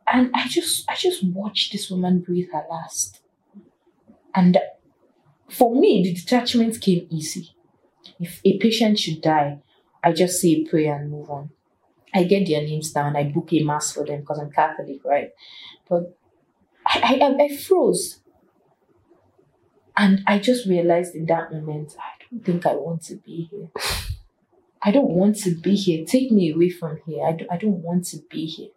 and 0.06 0.30
I 0.34 0.46
just 0.46 0.88
I 0.88 0.94
just 0.94 1.24
watched 1.24 1.72
this 1.72 1.90
woman 1.90 2.20
breathe 2.20 2.48
her 2.52 2.64
last. 2.70 3.20
And 4.34 4.58
for 5.48 5.74
me, 5.74 6.02
the 6.02 6.14
detachment 6.14 6.80
came 6.80 7.06
easy. 7.10 7.54
If 8.20 8.40
a 8.44 8.58
patient 8.58 8.98
should 8.98 9.22
die, 9.22 9.60
I 10.02 10.12
just 10.12 10.40
say 10.40 10.48
a 10.48 10.64
prayer 10.64 10.96
and 10.96 11.10
move 11.10 11.30
on. 11.30 11.50
I 12.14 12.24
get 12.24 12.46
their 12.46 12.62
names 12.62 12.92
down, 12.92 13.16
I 13.16 13.24
book 13.24 13.52
a 13.52 13.62
mass 13.62 13.92
for 13.92 14.04
them 14.04 14.20
because 14.20 14.38
I'm 14.38 14.50
Catholic, 14.50 15.04
right? 15.04 15.30
But 15.88 16.16
I, 16.86 17.18
I, 17.20 17.44
I 17.44 17.56
froze. 17.56 18.20
And 19.96 20.22
I 20.26 20.38
just 20.38 20.66
realized 20.66 21.14
in 21.14 21.26
that 21.26 21.52
moment, 21.52 21.94
I 21.98 22.24
don't 22.30 22.44
think 22.44 22.66
I 22.66 22.74
want 22.74 23.02
to 23.04 23.16
be 23.16 23.48
here. 23.50 23.68
I 24.82 24.90
don't 24.90 25.10
want 25.10 25.36
to 25.40 25.54
be 25.54 25.74
here. 25.76 26.04
Take 26.04 26.30
me 26.30 26.52
away 26.52 26.68
from 26.68 26.98
here. 27.06 27.24
I 27.24 27.32
don't, 27.32 27.50
I 27.50 27.56
don't 27.56 27.82
want 27.82 28.04
to 28.06 28.18
be 28.28 28.46
here. 28.46 28.70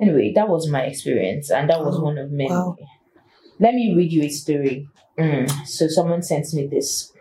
Anyway, 0.00 0.32
that 0.34 0.48
was 0.48 0.68
my 0.68 0.82
experience, 0.82 1.50
and 1.50 1.70
that 1.70 1.80
was 1.80 1.96
oh, 1.96 2.02
one 2.02 2.18
of 2.18 2.30
many. 2.30 2.50
Wow. 2.50 2.76
Let 3.58 3.74
me 3.74 3.94
read 3.96 4.12
you 4.12 4.24
a 4.24 4.28
story. 4.28 4.88
Mm. 5.18 5.50
So, 5.66 5.88
someone 5.88 6.22
sent 6.22 6.52
me 6.52 6.66
this. 6.66 7.12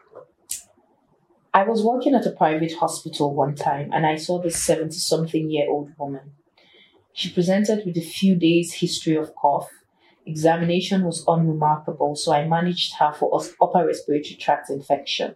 I 1.53 1.63
was 1.63 1.83
working 1.83 2.15
at 2.15 2.25
a 2.25 2.31
private 2.31 2.73
hospital 2.73 3.33
one 3.33 3.55
time, 3.55 3.91
and 3.93 4.05
I 4.05 4.17
saw 4.17 4.41
this 4.41 4.61
70 4.61 4.97
something 4.97 5.49
year 5.49 5.69
old 5.69 5.91
woman. 5.97 6.33
She 7.13 7.31
presented 7.31 7.85
with 7.85 7.95
a 7.95 8.01
few 8.01 8.35
days' 8.35 8.73
history 8.73 9.15
of 9.15 9.33
cough 9.35 9.69
Examination 10.25 11.03
was 11.03 11.23
unremarkable, 11.27 12.15
so 12.15 12.33
I 12.33 12.47
managed 12.47 12.95
her 12.95 13.13
for 13.13 13.41
upper 13.61 13.85
respiratory 13.85 14.35
tract 14.35 14.69
infection. 14.69 15.35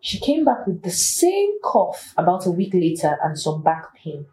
She 0.00 0.20
came 0.20 0.44
back 0.44 0.66
with 0.66 0.82
the 0.82 0.90
same 0.90 1.60
cough 1.62 2.14
about 2.16 2.46
a 2.46 2.50
week 2.50 2.74
later 2.74 3.18
and 3.22 3.38
some 3.38 3.62
back 3.62 3.94
pain. 3.96 4.26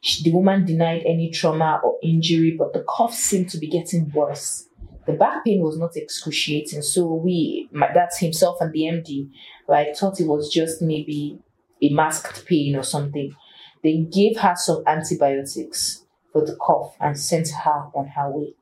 She, 0.00 0.22
the 0.22 0.34
woman 0.34 0.64
denied 0.64 1.02
any 1.04 1.30
trauma 1.30 1.80
or 1.84 1.98
injury, 2.02 2.54
but 2.58 2.72
the 2.72 2.84
cough 2.88 3.14
seemed 3.14 3.50
to 3.50 3.58
be 3.58 3.68
getting 3.68 4.10
worse. 4.12 4.68
The 5.06 5.12
back 5.12 5.44
pain 5.44 5.60
was 5.60 5.78
not 5.78 5.96
excruciating, 5.96 6.80
so 6.80 7.12
we, 7.12 7.68
my, 7.72 7.90
that's 7.92 8.18
himself 8.18 8.56
and 8.60 8.72
the 8.72 8.80
MD, 8.80 9.30
right, 9.68 9.94
thought 9.94 10.20
it 10.20 10.26
was 10.26 10.50
just 10.50 10.80
maybe 10.80 11.38
a 11.82 11.90
masked 11.90 12.46
pain 12.46 12.74
or 12.74 12.82
something. 12.82 13.34
They 13.82 13.98
gave 13.98 14.38
her 14.38 14.54
some 14.56 14.82
antibiotics 14.86 16.04
for 16.32 16.44
the 16.44 16.56
cough 16.56 16.96
and 17.00 17.18
sent 17.18 17.50
her 17.50 17.90
on 17.94 18.06
her 18.08 18.30
way. 18.30 18.54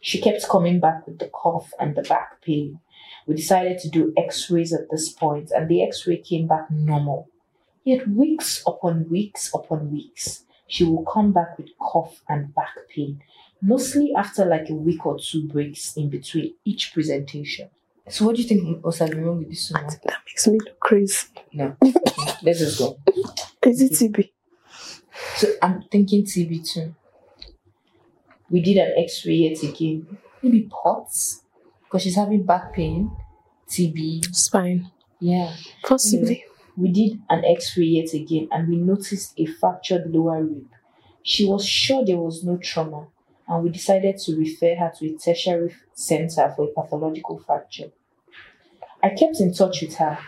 She 0.00 0.20
kept 0.20 0.48
coming 0.48 0.80
back 0.80 1.06
with 1.06 1.18
the 1.18 1.28
cough 1.28 1.72
and 1.78 1.94
the 1.94 2.02
back 2.02 2.40
pain. 2.42 2.80
We 3.26 3.34
decided 3.36 3.78
to 3.80 3.88
do 3.88 4.12
x 4.16 4.50
rays 4.50 4.72
at 4.72 4.90
this 4.90 5.10
point, 5.10 5.50
and 5.54 5.68
the 5.68 5.82
x 5.82 6.06
ray 6.06 6.16
came 6.16 6.46
back 6.46 6.70
normal. 6.70 7.28
Yet, 7.84 8.08
weeks 8.08 8.62
upon 8.66 9.08
weeks 9.08 9.50
upon 9.54 9.90
weeks, 9.90 10.44
she 10.66 10.84
will 10.84 11.04
come 11.04 11.32
back 11.32 11.58
with 11.58 11.68
cough 11.78 12.22
and 12.28 12.54
back 12.54 12.74
pain, 12.94 13.22
mostly 13.60 14.12
after 14.16 14.44
like 14.44 14.70
a 14.70 14.74
week 14.74 15.04
or 15.04 15.18
two 15.18 15.46
breaks 15.48 15.96
in 15.96 16.08
between 16.08 16.54
each 16.64 16.92
presentation. 16.94 17.68
So, 18.08 18.24
what 18.24 18.36
do 18.36 18.42
you 18.42 18.48
think 18.48 18.84
was 18.84 19.00
wrong 19.00 19.38
with 19.38 19.50
this 19.50 19.70
woman? 19.70 19.90
That 20.04 20.18
makes 20.26 20.46
me 20.46 20.58
look 20.58 20.80
crazy. 20.80 21.28
No. 21.52 21.76
Let's 22.42 22.60
just 22.60 22.78
go. 22.78 22.98
Is 23.66 23.82
it 23.82 23.92
TB? 23.92 24.30
So, 25.36 25.48
I'm 25.62 25.82
thinking 25.90 26.24
TB 26.24 26.72
too. 26.72 26.94
We 28.50 28.60
did 28.60 28.78
an 28.78 28.92
X-ray 28.96 29.34
yet 29.34 29.62
again. 29.62 30.18
Maybe 30.42 30.68
Pott's 30.70 31.42
because 31.84 32.02
she's 32.02 32.16
having 32.16 32.44
back 32.44 32.72
pain, 32.72 33.10
TB, 33.68 34.34
spine. 34.34 34.90
Yeah, 35.18 35.54
possibly. 35.84 36.20
Anyway, 36.20 36.44
we 36.76 36.92
did 36.92 37.20
an 37.28 37.44
X-ray 37.44 37.84
yet 37.84 38.14
again, 38.14 38.48
and 38.50 38.68
we 38.68 38.76
noticed 38.76 39.34
a 39.36 39.46
fractured 39.46 40.12
lower 40.12 40.42
rib. 40.42 40.68
She 41.22 41.46
was 41.46 41.66
sure 41.66 42.04
there 42.04 42.16
was 42.16 42.44
no 42.44 42.56
trauma, 42.56 43.08
and 43.48 43.62
we 43.62 43.70
decided 43.70 44.18
to 44.18 44.36
refer 44.36 44.76
her 44.76 44.92
to 44.98 45.06
a 45.06 45.18
tertiary 45.18 45.74
center 45.92 46.52
for 46.56 46.68
a 46.68 46.72
pathological 46.72 47.38
fracture. 47.38 47.90
I 49.02 49.10
kept 49.10 49.40
in 49.40 49.52
touch 49.52 49.82
with 49.82 49.96
her, 49.96 50.18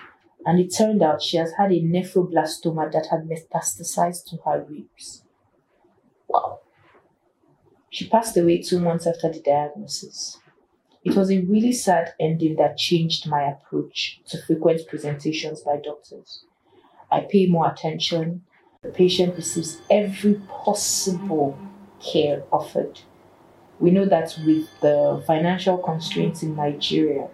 and 0.45 0.59
it 0.59 0.75
turned 0.77 1.03
out 1.03 1.23
she 1.23 1.37
has 1.37 1.53
had 1.53 1.73
a 1.73 1.81
nephroblastoma 1.81 2.91
that 2.93 3.07
had 3.07 3.29
metastasized 3.29 4.27
to 4.31 4.37
her 4.45 4.67
ribs. 4.69 5.22
She 8.03 8.09
passed 8.09 8.37
away 8.37 8.61
two 8.61 8.81
months 8.81 9.07
after 9.07 9.31
the 9.31 9.39
diagnosis. 9.39 10.41
It 11.05 11.15
was 11.15 11.31
a 11.31 11.43
really 11.43 11.71
sad 11.71 12.15
ending 12.19 12.57
that 12.57 12.77
changed 12.77 13.29
my 13.29 13.43
approach 13.43 14.21
to 14.27 14.43
frequent 14.43 14.89
presentations 14.89 15.61
by 15.61 15.77
doctors. 15.77 16.45
I 17.13 17.21
pay 17.21 17.47
more 17.47 17.71
attention. 17.71 18.43
The 18.83 18.89
patient 18.89 19.37
receives 19.37 19.81
every 19.89 20.35
possible 20.49 21.57
care 22.05 22.43
offered. 22.51 23.03
We 23.79 23.93
know 23.93 24.07
that 24.07 24.37
with 24.45 24.67
the 24.81 25.23
financial 25.25 25.79
constraints 25.79 26.43
in 26.43 26.57
Nigeria, 26.57 27.29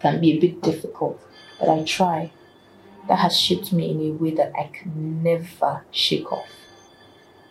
can 0.00 0.20
be 0.20 0.32
a 0.32 0.38
bit 0.38 0.60
difficult, 0.60 1.18
but 1.58 1.70
I 1.70 1.82
try. 1.84 2.30
That 3.08 3.20
has 3.20 3.40
shaped 3.40 3.72
me 3.72 3.90
in 3.90 4.00
a 4.02 4.22
way 4.22 4.32
that 4.32 4.52
I 4.54 4.64
can 4.64 5.22
never 5.22 5.86
shake 5.90 6.30
off 6.30 6.50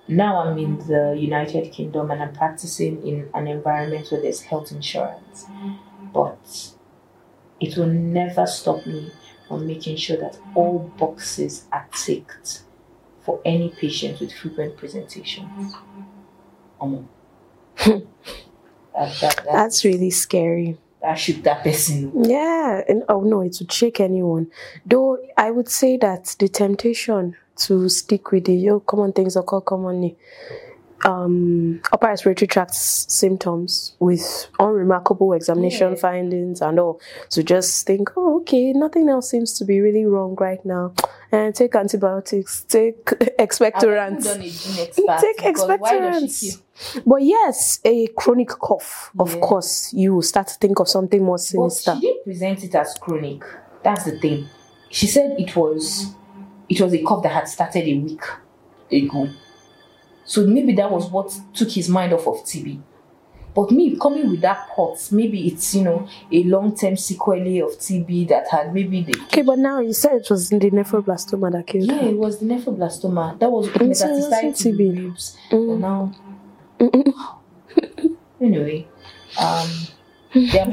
now 0.08 0.38
I'm 0.38 0.58
in 0.58 0.80
the 0.80 1.16
United 1.18 1.72
Kingdom 1.72 2.12
and 2.12 2.22
I'm 2.22 2.34
practicing 2.34 3.06
in 3.08 3.30
an 3.34 3.48
environment 3.48 4.12
where 4.12 4.22
there's 4.22 4.42
health 4.42 4.72
insurance. 4.72 5.46
But 6.14 6.74
it 7.60 7.78
will 7.78 7.88
never 7.88 8.46
stop 8.46 8.86
me 8.86 9.12
from 9.48 9.66
making 9.66 9.98
sure 9.98 10.18
that 10.18 10.38
all 10.56 10.92
boxes 10.98 11.66
are 11.72 11.88
ticked 11.96 12.64
for 13.22 13.42
any 13.46 13.70
patient 13.70 14.20
with 14.20 14.34
frequent 14.34 14.78
presentations. 14.78 15.74
Um, 16.82 17.08
that, 17.86 18.04
that, 18.94 19.20
that, 19.22 19.46
That's 19.46 19.86
really 19.86 20.10
scary. 20.10 20.78
That 21.02 21.16
should 21.16 21.44
that 21.44 21.64
person. 21.64 22.24
Yeah, 22.24 22.82
and 22.88 23.04
oh 23.10 23.22
no, 23.22 23.42
it 23.42 23.58
would 23.60 23.72
shake 23.72 24.00
anyone. 24.00 24.50
Though 24.86 25.18
I 25.38 25.52
would 25.52 25.70
say 25.70 25.98
that 25.98 26.36
the 26.40 26.48
temptation 26.48 27.36
to 27.56 27.88
stick 27.90 28.32
with 28.32 28.46
the 28.46 28.54
yo 28.56 28.80
common 28.80 29.14
things 29.14 29.36
occur 29.36 29.62
commonly. 29.62 30.16
um, 31.06 31.82
upper 31.92 32.08
respiratory 32.08 32.48
tract 32.48 32.74
symptoms 32.74 33.94
with 34.00 34.48
unremarkable 34.58 35.34
examination 35.34 35.90
Yeah. 35.90 35.96
findings 35.98 36.62
and 36.62 36.80
all. 36.80 37.02
So 37.28 37.42
just 37.42 37.86
think, 37.86 38.12
oh, 38.16 38.38
okay, 38.42 38.72
nothing 38.72 39.10
else 39.10 39.30
seems 39.30 39.52
to 39.60 39.66
be 39.66 39.82
really 39.82 40.06
wrong 40.06 40.36
right 40.40 40.64
now. 40.66 40.94
And 41.30 41.54
take 41.54 41.76
antibiotics, 41.76 42.64
take 42.70 43.04
expectorants. 43.38 44.24
done 44.24 44.40
a 44.42 44.46
GeneXpert 44.46 45.20
Take 45.20 45.38
because 45.44 45.68
why 45.78 45.98
does 46.00 46.24
expectorants. 46.24 47.04
But 47.06 47.22
yes, 47.24 47.82
a 47.84 48.08
chronic 48.16 48.48
cough, 48.50 49.12
of 49.20 49.34
Yeah. 49.36 49.42
course, 49.42 49.92
you 49.94 50.22
start 50.22 50.48
to 50.48 50.54
think 50.56 50.80
of 50.80 50.88
something 50.88 51.22
more 51.22 51.36
But 51.36 51.42
sinister. 51.42 51.96
she 51.96 52.00
didn't 52.08 52.24
present 52.24 52.64
it 52.64 52.76
as 52.76 52.94
chronic. 52.94 53.44
That's 53.84 54.06
the 54.06 54.18
thing. 54.20 54.48
She 54.90 55.08
said 55.08 55.36
it 55.38 55.54
was 55.54 56.14
it 56.80 56.84
was 56.84 56.94
a 56.94 57.02
cough 57.04 57.24
that 57.24 57.32
had 57.34 57.48
started 57.48 57.88
a 57.88 57.98
week 57.98 58.22
ago. 58.92 59.30
So 60.26 60.46
maybe 60.48 60.74
that 60.76 60.90
was 60.92 61.10
what 61.10 61.38
took 61.54 61.70
his 61.72 61.90
mind 61.90 62.14
off 62.14 62.28
of 62.28 62.38
TB. 62.46 62.82
But 63.56 63.70
me 63.70 63.96
coming 63.98 64.32
with 64.32 64.42
that 64.42 64.70
pot, 64.76 64.98
maybe 65.12 65.48
it's 65.48 65.76
you 65.76 65.84
know 65.84 66.08
a 66.32 66.44
long 66.46 66.76
term 66.76 66.98
sequelae 66.98 67.60
of 67.60 67.72
TB 67.72 68.28
that 68.30 68.48
had 68.50 68.74
maybe 68.74 69.04
the 69.04 69.14
Okay, 69.26 69.44
but 69.44 69.60
now 69.60 69.80
you 69.80 69.94
said 69.94 70.14
it 70.22 70.28
was 70.30 70.50
the 70.50 70.58
nephroblastoma 70.60 71.52
that 71.52 71.68
killed 71.68 71.86
yeah 71.86 72.00
her. 72.00 72.10
it 72.10 72.18
was 72.18 72.40
the 72.40 72.46
nephroblastoma 72.46 73.38
that 73.40 73.52
was 73.52 73.68
Mm, 73.68 73.96
so 73.96 74.08
metastasized 74.08 74.58
to 74.64 74.72
the 74.76 74.84
TB. 74.84 75.38
Mm. 75.52 75.72
And 75.72 75.82
now 75.82 76.12
Mm-mm. 76.80 78.16
anyway, 78.42 78.88
um, 79.40 79.70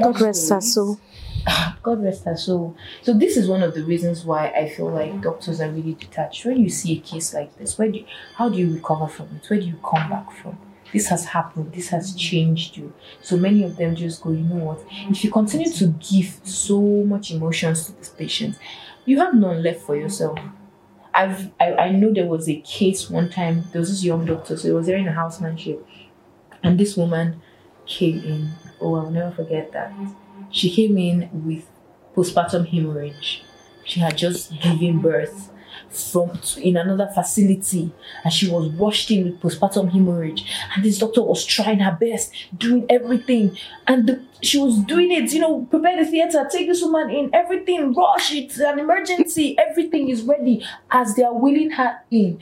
God 0.01 0.19
rest 0.21 0.49
her 0.49 0.61
soul. 0.61 0.97
God 1.83 2.03
rest 2.03 2.25
her 2.25 2.37
soul. 2.37 2.75
So 3.01 3.13
this 3.13 3.37
is 3.37 3.47
one 3.47 3.63
of 3.63 3.73
the 3.73 3.83
reasons 3.83 4.25
why 4.25 4.49
I 4.49 4.69
feel 4.69 4.89
like 4.89 5.11
mm-hmm. 5.11 5.21
doctors 5.21 5.61
are 5.61 5.69
really 5.69 5.93
detached. 5.93 6.45
When 6.45 6.57
you 6.57 6.69
see 6.69 6.97
a 6.97 7.01
case 7.01 7.33
like 7.33 7.57
this, 7.57 7.77
where 7.77 7.91
do 7.91 7.99
you, 7.99 8.05
how 8.35 8.49
do 8.49 8.57
you 8.57 8.73
recover 8.73 9.07
from 9.07 9.27
it? 9.35 9.49
Where 9.49 9.59
do 9.59 9.65
you 9.65 9.79
come 9.83 10.09
back 10.09 10.31
from? 10.31 10.57
This 10.93 11.07
has 11.07 11.25
happened. 11.25 11.73
This 11.73 11.89
has 11.89 12.09
mm-hmm. 12.09 12.17
changed 12.17 12.77
you. 12.77 12.93
So 13.21 13.37
many 13.37 13.63
of 13.63 13.77
them 13.77 13.95
just 13.95 14.21
go, 14.21 14.31
you 14.31 14.43
know 14.43 14.65
what? 14.65 14.83
If 15.09 15.23
you 15.23 15.31
continue 15.31 15.71
to 15.71 15.85
mm-hmm. 15.85 16.15
give 16.15 16.39
so 16.43 16.81
much 16.81 17.31
emotions 17.31 17.85
to 17.85 17.91
this 17.93 18.09
patient, 18.09 18.57
you 19.05 19.19
have 19.19 19.33
none 19.33 19.63
left 19.63 19.81
for 19.81 19.95
yourself. 19.95 20.37
I've 21.13 21.51
I, 21.59 21.73
I 21.73 21.91
know 21.91 22.13
there 22.13 22.25
was 22.25 22.47
a 22.47 22.61
case 22.61 23.09
one 23.09 23.29
time. 23.29 23.65
There 23.71 23.79
was 23.79 23.89
this 23.89 24.03
young 24.03 24.25
doctor, 24.25 24.55
so 24.55 24.69
it 24.69 24.73
was 24.73 24.87
during 24.87 25.07
a 25.07 25.11
housemanship, 25.11 25.85
and 26.63 26.79
this 26.79 26.95
woman 26.95 27.41
came 27.85 28.19
in. 28.23 28.51
Oh, 28.81 28.95
I'll 28.95 29.11
never 29.11 29.31
forget 29.31 29.71
that. 29.73 29.93
She 30.49 30.69
came 30.73 30.97
in 30.97 31.29
with 31.45 31.69
postpartum 32.15 32.67
hemorrhage. 32.67 33.43
She 33.85 33.99
had 33.99 34.17
just 34.17 34.59
given 34.61 34.99
birth 34.99 35.49
from 35.93 36.31
in 36.57 36.77
another 36.77 37.09
facility 37.13 37.91
and 38.23 38.33
she 38.33 38.49
was 38.49 38.69
rushed 38.71 39.11
in 39.11 39.25
with 39.25 39.41
postpartum 39.41 39.91
hemorrhage. 39.91 40.45
And 40.75 40.83
this 40.83 40.99
doctor 40.99 41.21
was 41.21 41.45
trying 41.45 41.79
her 41.79 41.97
best 41.99 42.31
doing 42.57 42.85
everything. 42.89 43.57
And 43.87 44.07
the, 44.07 44.21
she 44.41 44.57
was 44.57 44.79
doing 44.85 45.11
it 45.11 45.31
you 45.33 45.39
know 45.39 45.65
prepare 45.69 46.03
the 46.03 46.09
theater 46.09 46.47
take 46.51 46.67
this 46.67 46.81
woman 46.81 47.11
in 47.11 47.29
everything 47.33 47.93
rush 47.93 48.33
it's 48.33 48.59
an 48.59 48.79
emergency 48.79 49.55
everything 49.59 50.09
is 50.09 50.23
ready 50.23 50.65
as 50.89 51.15
they 51.15 51.23
are 51.23 51.33
wheeling 51.33 51.71
her 51.71 51.99
in. 52.09 52.39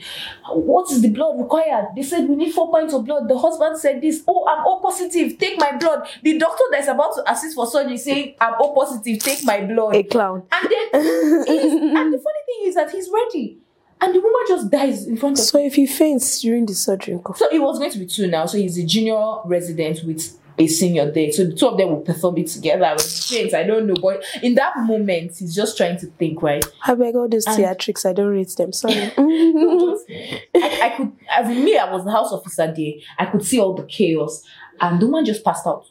What 0.48 0.90
is 0.90 1.02
the 1.02 1.08
blood 1.10 1.38
required? 1.38 1.88
They 1.94 2.02
said 2.02 2.28
we 2.28 2.36
need 2.36 2.52
four 2.52 2.72
pints 2.72 2.94
of 2.94 3.04
blood. 3.04 3.28
The 3.28 3.38
husband 3.38 3.78
said 3.78 4.00
this 4.00 4.22
oh 4.26 4.46
i'm 4.48 4.66
o 4.66 4.80
positive 4.80 5.38
take 5.38 5.58
my 5.58 5.76
blood. 5.76 6.08
The 6.22 6.38
doctor 6.38 6.64
that's 6.70 6.88
about 6.88 7.14
to 7.16 7.30
assist 7.30 7.54
for 7.54 7.66
surgery 7.66 7.98
saying 7.98 8.34
i'm 8.40 8.54
o 8.58 8.74
positive 8.74 9.18
take 9.18 9.44
my 9.44 9.60
blood. 9.64 9.94
A 9.94 10.02
clown. 10.02 10.42
and 10.52 10.68
then 10.70 10.88
and 10.94 12.12
the 12.12 12.18
funny 12.18 12.39
that 12.74 12.90
he's 12.90 13.08
ready 13.12 13.58
and 14.00 14.14
the 14.14 14.20
woman 14.20 14.40
just 14.48 14.70
dies 14.70 15.06
in 15.06 15.16
front 15.16 15.38
of 15.38 15.44
So 15.44 15.58
if 15.58 15.74
he 15.74 15.86
faints 15.86 16.40
during 16.40 16.66
the 16.66 16.74
surgery, 16.74 17.18
so 17.36 17.48
it 17.52 17.58
was 17.58 17.78
going 17.78 17.90
to 17.90 17.98
be 17.98 18.06
two 18.06 18.26
now. 18.28 18.46
So 18.46 18.56
he's 18.56 18.78
a 18.78 18.84
junior 18.84 19.36
resident 19.44 20.00
with 20.04 20.38
a 20.58 20.66
senior 20.66 21.10
there. 21.10 21.30
So 21.32 21.44
the 21.44 21.52
two 21.54 21.68
of 21.68 21.76
them 21.78 21.90
will 21.90 22.00
perform 22.00 22.38
it 22.38 22.46
together 22.46 22.90
with 22.94 23.26
James. 23.26 23.52
I 23.54 23.62
don't 23.62 23.86
know. 23.86 23.94
But 24.00 24.24
in 24.42 24.54
that 24.54 24.78
moment, 24.78 25.36
he's 25.36 25.54
just 25.54 25.76
trying 25.76 25.98
to 25.98 26.06
think, 26.06 26.42
right? 26.42 26.64
I 26.86 26.94
beg 26.94 27.14
all 27.14 27.28
those 27.28 27.46
And- 27.46 27.58
theatrics, 27.62 28.08
I 28.08 28.12
don't 28.14 28.28
rate 28.28 28.54
them. 28.56 28.72
Sorry. 28.72 28.94
I, 29.18 30.80
I 30.82 30.94
could, 30.96 31.12
as 31.30 31.48
in 31.50 31.64
me, 31.64 31.76
I 31.76 31.90
was 31.92 32.04
the 32.04 32.10
house 32.12 32.32
officer 32.32 32.72
there. 32.74 32.92
I 33.18 33.26
could 33.26 33.44
see 33.44 33.60
all 33.60 33.74
the 33.74 33.84
chaos. 33.84 34.42
And 34.80 35.00
the 35.00 35.06
woman 35.06 35.24
just 35.26 35.44
passed 35.44 35.66
out. 35.66 35.86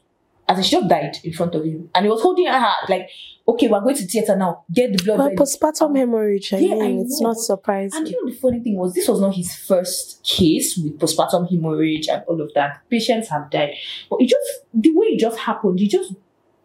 As 0.49 0.65
she 0.65 0.71
just 0.75 0.89
died 0.89 1.15
in 1.23 1.31
front 1.31 1.53
of 1.53 1.63
him. 1.63 1.89
And 1.93 2.05
he 2.05 2.09
was 2.09 2.21
holding 2.23 2.47
her 2.47 2.71
like, 2.89 3.07
okay, 3.47 3.67
we're 3.67 3.81
going 3.81 3.95
to 3.95 4.05
theater 4.07 4.35
now. 4.35 4.65
Get 4.73 4.91
the 4.97 5.03
blood 5.03 5.17
But 5.17 5.35
postpartum 5.45 5.95
hemorrhage, 5.95 6.51
I 6.53 6.57
Yeah, 6.57 6.73
I 6.73 6.77
mean, 6.79 7.01
it's 7.01 7.21
know, 7.21 7.29
not 7.29 7.35
but- 7.35 7.41
surprising. 7.41 7.97
And 7.99 8.07
you 8.09 8.25
know 8.25 8.31
the 8.31 8.37
funny 8.37 8.59
thing 8.59 8.75
was 8.75 8.93
this 8.95 9.07
was 9.07 9.21
not 9.21 9.35
his 9.35 9.55
first 9.55 10.23
case 10.23 10.75
with 10.75 10.97
postpartum 10.99 11.49
hemorrhage 11.51 12.07
and 12.09 12.23
all 12.27 12.41
of 12.41 12.51
that. 12.55 12.81
Patients 12.89 13.29
have 13.29 13.51
died. 13.51 13.75
But 14.09 14.21
it 14.21 14.29
just 14.29 14.49
the 14.73 14.91
way 14.95 15.07
it 15.07 15.19
just 15.19 15.37
happened, 15.37 15.79
he 15.79 15.87
just 15.87 16.13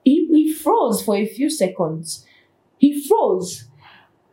he, 0.03 0.27
he 0.33 0.53
froze 0.53 1.03
for 1.03 1.15
a 1.17 1.27
few 1.27 1.51
seconds. 1.51 2.25
He 2.79 3.07
froze. 3.07 3.69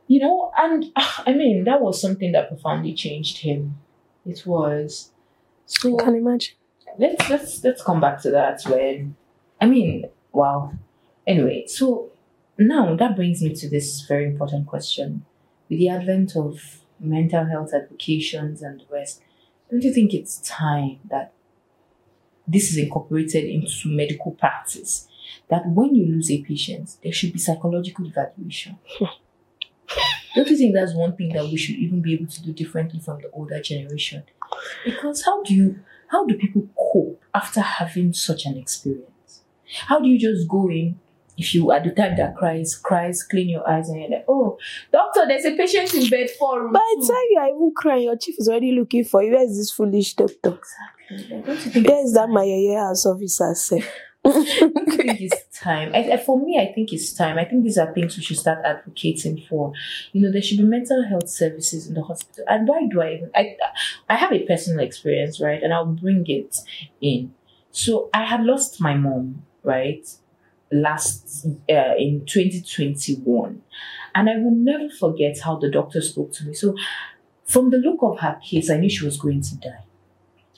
You 0.07 0.19
know, 0.21 0.51
and 0.57 0.85
ah, 0.95 1.23
I 1.27 1.33
mean 1.33 1.65
that 1.65 1.81
was 1.81 2.01
something 2.01 2.31
that 2.31 2.47
profoundly 2.47 2.93
changed 2.93 3.39
him. 3.39 3.77
It 4.25 4.45
was. 4.45 5.11
So 5.65 5.99
I 5.99 6.03
can 6.03 6.15
imagine. 6.15 6.55
let's 6.97 7.29
let's 7.29 7.63
let's 7.63 7.83
come 7.83 7.99
back 8.01 8.21
to 8.21 8.31
that 8.31 8.61
when 8.69 9.15
I 9.61 9.67
mean, 9.67 10.09
wow. 10.33 10.73
Anyway, 11.27 11.65
so 11.67 12.09
now 12.57 12.95
that 12.95 13.15
brings 13.15 13.41
me 13.41 13.53
to 13.55 13.69
this 13.69 14.01
very 14.01 14.25
important 14.25 14.65
question. 14.67 15.25
With 15.69 15.79
the 15.79 15.89
advent 15.89 16.35
of 16.35 16.81
mental 16.99 17.45
health 17.45 17.71
advocations 17.73 18.61
and 18.61 18.81
the 18.81 18.85
rest, 18.91 19.21
don't 19.69 19.83
you 19.83 19.93
think 19.93 20.13
it's 20.13 20.39
time 20.39 20.99
that 21.09 21.31
this 22.47 22.71
is 22.71 22.77
incorporated 22.77 23.45
into 23.45 23.87
medical 23.87 24.31
practice? 24.31 25.07
That 25.47 25.67
when 25.67 25.95
you 25.95 26.05
lose 26.05 26.29
a 26.29 26.41
patient, 26.41 26.97
there 27.03 27.13
should 27.13 27.31
be 27.31 27.39
psychological 27.39 28.05
evaluation. 28.05 28.77
Don't 30.35 30.47
you 30.47 30.55
think 30.55 30.73
that's 30.73 30.93
one 30.93 31.15
thing 31.15 31.33
that 31.33 31.43
we 31.43 31.57
should 31.57 31.75
even 31.75 32.01
be 32.01 32.13
able 32.13 32.27
to 32.27 32.41
do 32.41 32.53
differently 32.53 32.99
from 32.99 33.21
the 33.21 33.29
older 33.31 33.61
generation? 33.61 34.23
Because 34.85 35.23
how 35.25 35.43
do 35.43 35.53
you 35.53 35.79
how 36.07 36.25
do 36.25 36.37
people 36.37 36.67
cope 36.77 37.21
after 37.33 37.61
having 37.61 38.13
such 38.13 38.45
an 38.45 38.57
experience? 38.57 39.10
How 39.87 39.99
do 39.99 40.07
you 40.07 40.19
just 40.19 40.47
go 40.47 40.69
in 40.69 40.99
if 41.37 41.55
you 41.55 41.71
are 41.71 41.79
the 41.81 41.91
type 41.91 42.17
that 42.17 42.35
cries, 42.35 42.75
cries, 42.75 43.23
clean 43.23 43.49
your 43.49 43.67
eyes, 43.67 43.89
and 43.89 43.99
you're 44.01 44.09
like, 44.09 44.25
oh, 44.27 44.57
doctor, 44.91 45.25
there's 45.27 45.45
a 45.45 45.55
patient 45.55 45.93
in 45.93 46.09
bed 46.09 46.29
for 46.37 46.61
room 46.63 46.73
By 46.73 46.93
the 46.97 47.07
time 47.07 47.25
you 47.31 47.39
are 47.39 47.47
even 47.49 47.71
crying, 47.75 48.03
your 48.03 48.17
chief 48.17 48.35
is 48.37 48.47
already 48.49 48.73
looking 48.73 49.03
for 49.03 49.23
you. 49.23 49.31
Where 49.31 49.43
is 49.43 49.57
this 49.57 49.71
foolish 49.71 50.13
doctor? 50.13 50.59
Exactly. 51.09 51.35
Like, 51.37 51.45
don't 51.45 51.65
you 51.65 51.71
think 51.71 51.87
Where 51.87 51.97
it's 51.99 52.09
is 52.09 52.13
that 52.13 52.29
my 52.29 52.75
house 52.77 53.05
officer? 53.05 53.53
Say? 53.55 53.83
don't 54.23 54.45
think 54.45 55.19
it's 55.21 55.59
time? 55.59 55.91
I, 55.95 56.11
I- 56.11 56.17
for 56.17 56.39
me, 56.39 56.59
I 56.59 56.71
think 56.73 56.93
it's 56.93 57.11
time. 57.13 57.39
I 57.39 57.45
think 57.45 57.63
these 57.63 57.77
are 57.77 57.91
things 57.93 58.15
we 58.17 58.23
should 58.23 58.37
start 58.37 58.59
advocating 58.63 59.41
for. 59.49 59.73
You 60.11 60.21
know, 60.21 60.31
there 60.31 60.41
should 60.43 60.59
be 60.59 60.63
mental 60.63 61.03
health 61.03 61.27
services 61.29 61.87
in 61.87 61.95
the 61.95 62.03
hospital. 62.03 62.43
And 62.47 62.67
why 62.67 62.85
do 62.87 63.01
I 63.01 63.13
even? 63.15 63.31
I, 63.33 63.55
I 64.09 64.15
have 64.15 64.31
a 64.31 64.45
personal 64.45 64.85
experience, 64.85 65.41
right? 65.41 65.61
And 65.63 65.73
I'll 65.73 65.85
bring 65.87 66.23
it 66.27 66.55
in. 67.01 67.33
So 67.71 68.09
I 68.13 68.25
had 68.25 68.43
lost 68.43 68.79
my 68.81 68.95
mom, 68.95 69.43
right? 69.63 70.07
Last 70.71 71.45
uh, 71.69 71.95
in 71.97 72.25
2021. 72.25 73.61
And 74.13 74.29
I 74.29 74.37
will 74.37 74.55
never 74.55 74.89
forget 74.89 75.39
how 75.39 75.57
the 75.57 75.69
doctor 75.69 76.01
spoke 76.01 76.33
to 76.33 76.45
me. 76.45 76.53
So, 76.53 76.75
from 77.45 77.69
the 77.69 77.77
look 77.77 77.99
of 78.01 78.19
her 78.19 78.39
case, 78.43 78.69
I 78.69 78.77
knew 78.77 78.89
she 78.89 79.05
was 79.05 79.17
going 79.17 79.41
to 79.41 79.55
die. 79.55 79.83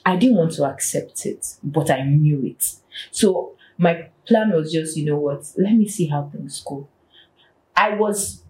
I 0.06 0.16
didn't 0.16 0.36
want 0.36 0.52
to 0.52 0.64
accept 0.64 1.26
it, 1.26 1.54
but 1.62 1.90
I 1.90 2.02
knew 2.02 2.44
it. 2.44 2.74
So 3.10 3.56
my 3.78 4.08
plan 4.26 4.52
was 4.52 4.72
just, 4.72 4.96
you 4.96 5.06
know 5.06 5.18
what, 5.18 5.44
let 5.56 5.72
me 5.72 5.88
see 5.88 6.06
how 6.06 6.28
things 6.30 6.62
go. 6.64 6.88
I 7.76 7.94
was 7.94 8.42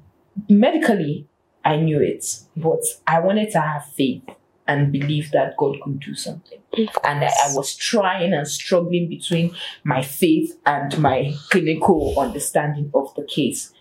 medically, 0.48 1.26
I 1.64 1.76
knew 1.76 2.00
it, 2.00 2.40
but 2.56 2.82
I 3.06 3.20
wanted 3.20 3.50
to 3.52 3.60
have 3.60 3.86
faith 3.86 4.22
and 4.66 4.90
believe 4.92 5.30
that 5.32 5.56
God 5.58 5.76
could 5.82 6.00
do 6.00 6.14
something. 6.14 6.58
And 7.04 7.24
I, 7.24 7.26
I 7.28 7.54
was 7.54 7.76
trying 7.76 8.32
and 8.32 8.48
struggling 8.48 9.08
between 9.08 9.54
my 9.84 10.02
faith 10.02 10.58
and 10.64 10.98
my 10.98 11.34
clinical 11.50 12.14
understanding 12.18 12.90
of 12.94 13.14
the 13.14 13.24
case. 13.24 13.72